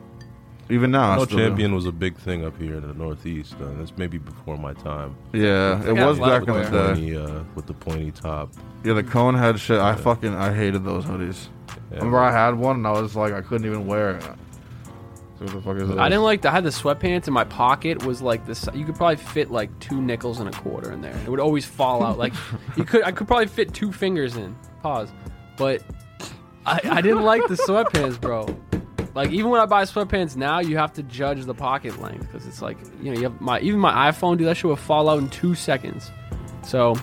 Even 0.72 0.90
now, 0.90 1.10
I 1.10 1.14
I 1.14 1.18
know. 1.18 1.26
Champion 1.26 1.74
was 1.74 1.84
a 1.84 1.92
big 1.92 2.16
thing 2.16 2.46
up 2.46 2.56
here 2.56 2.76
in 2.76 2.88
the 2.88 2.94
Northeast. 2.94 3.54
Uh, 3.60 3.66
that's 3.76 3.92
maybe 3.98 4.16
before 4.16 4.56
my 4.56 4.72
time. 4.72 5.14
Yeah, 5.34 5.84
it 5.84 5.92
was 5.92 6.18
back 6.18 6.42
in 6.42 6.46
the 6.46 6.52
with 6.54 6.72
day. 6.72 6.86
pointy, 6.86 7.16
uh, 7.16 7.42
with 7.54 7.66
the 7.66 7.74
pointy 7.74 8.10
top. 8.10 8.54
Yeah, 8.82 8.94
the 8.94 9.02
cone 9.02 9.34
head 9.34 9.60
shit. 9.60 9.78
I 9.78 9.94
fucking 9.94 10.34
I 10.34 10.54
hated 10.54 10.82
those 10.82 11.04
hoodies. 11.04 11.48
Yeah. 11.90 11.98
Remember, 11.98 12.18
I 12.18 12.32
had 12.32 12.54
one 12.54 12.76
and 12.76 12.86
I 12.86 12.92
was 12.92 13.14
like, 13.14 13.34
I 13.34 13.42
couldn't 13.42 13.66
even 13.66 13.86
wear 13.86 14.16
it. 14.16 14.22
So 14.22 15.44
what 15.44 15.52
the 15.52 15.60
fuck 15.60 15.76
is 15.76 15.88
this? 15.88 15.98
I 15.98 16.08
didn't 16.08 16.24
like. 16.24 16.40
The, 16.40 16.48
I 16.48 16.52
had 16.52 16.64
the 16.64 16.70
sweatpants 16.70 17.26
in 17.26 17.34
my 17.34 17.44
pocket. 17.44 18.06
Was 18.06 18.22
like 18.22 18.46
this. 18.46 18.66
You 18.72 18.86
could 18.86 18.96
probably 18.96 19.16
fit 19.16 19.50
like 19.50 19.78
two 19.78 20.00
nickels 20.00 20.40
and 20.40 20.48
a 20.48 20.52
quarter 20.52 20.90
in 20.90 21.02
there. 21.02 21.16
It 21.18 21.28
would 21.28 21.40
always 21.40 21.66
fall 21.66 22.02
out. 22.02 22.16
Like 22.16 22.32
you 22.78 22.84
could. 22.84 23.04
I 23.04 23.12
could 23.12 23.26
probably 23.26 23.46
fit 23.46 23.74
two 23.74 23.92
fingers 23.92 24.38
in. 24.38 24.56
Pause. 24.82 25.10
But 25.58 25.82
I, 26.64 26.80
I 26.84 27.00
didn't 27.02 27.24
like 27.24 27.46
the 27.46 27.56
sweatpants, 27.56 28.18
bro. 28.18 28.46
Like 29.14 29.30
even 29.30 29.50
when 29.50 29.60
I 29.60 29.66
buy 29.66 29.84
sweatpants 29.84 30.36
now, 30.36 30.60
you 30.60 30.78
have 30.78 30.92
to 30.94 31.02
judge 31.02 31.44
the 31.44 31.54
pocket 31.54 32.00
length 32.00 32.30
because 32.30 32.46
it's 32.46 32.62
like 32.62 32.78
you 33.02 33.12
know 33.12 33.18
you 33.18 33.24
have 33.24 33.40
my 33.40 33.60
even 33.60 33.78
my 33.78 34.10
iPhone, 34.10 34.38
dude. 34.38 34.46
That 34.46 34.56
shit 34.56 34.64
will 34.64 34.76
fall 34.76 35.08
out 35.08 35.18
in 35.18 35.28
two 35.28 35.54
seconds. 35.54 36.10
So 36.64 36.96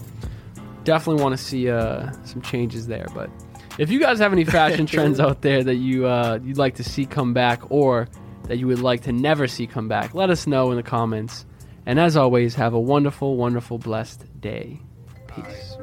definitely 0.83 1.21
want 1.21 1.37
to 1.37 1.43
see 1.43 1.69
uh, 1.69 2.11
some 2.23 2.41
changes 2.41 2.87
there. 2.87 3.05
But 3.13 3.29
if 3.77 3.91
you 3.91 3.99
guys 3.99 4.17
have 4.19 4.33
any 4.33 4.43
fashion 4.57 4.85
trends 4.85 5.19
out 5.19 5.41
there 5.41 5.63
that 5.63 5.75
you 5.75 6.07
uh, 6.07 6.39
you'd 6.43 6.57
like 6.57 6.75
to 6.75 6.83
see 6.83 7.05
come 7.05 7.33
back, 7.33 7.69
or 7.69 8.07
that 8.43 8.57
you 8.57 8.65
would 8.67 8.79
like 8.79 9.03
to 9.03 9.11
never 9.11 9.47
see 9.47 9.67
come 9.67 9.87
back, 9.87 10.15
let 10.15 10.29
us 10.29 10.47
know 10.47 10.71
in 10.71 10.77
the 10.77 10.83
comments. 10.83 11.45
And 11.85 11.99
as 11.99 12.17
always, 12.17 12.55
have 12.55 12.73
a 12.73 12.79
wonderful, 12.79 13.35
wonderful, 13.35 13.77
blessed 13.77 14.25
day. 14.41 14.79
Peace. 15.27 15.77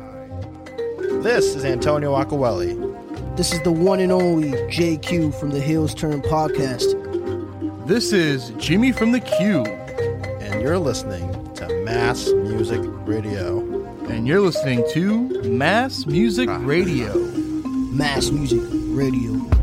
This 1.23 1.55
is 1.55 1.65
Antonio 1.65 2.15
Acquelli. 2.15 2.75
This 3.37 3.53
is 3.53 3.61
the 3.61 3.71
one 3.71 4.01
and 4.01 4.11
only 4.11 4.53
JQ 4.71 5.39
from 5.39 5.51
the 5.51 5.61
Hills 5.61 5.95
Turn 5.95 6.23
podcast. 6.23 6.87
This 7.87 8.11
is 8.11 8.49
Jimmy 8.57 8.93
from 8.93 9.13
the 9.13 9.21
Q. 9.21 9.63
And 10.41 10.63
you're 10.63 10.79
listening 10.79 11.53
to 11.57 11.69
Mass 11.85 12.29
Music 12.29 12.81
Radio. 13.05 13.59
And 14.09 14.27
you're 14.27 14.41
listening 14.41 14.87
to 14.95 15.43
Mass 15.51 16.07
Music 16.07 16.49
ah. 16.49 16.59
Radio. 16.63 17.15
Mass 17.93 18.31
Music 18.31 18.63
Radio. 18.97 19.56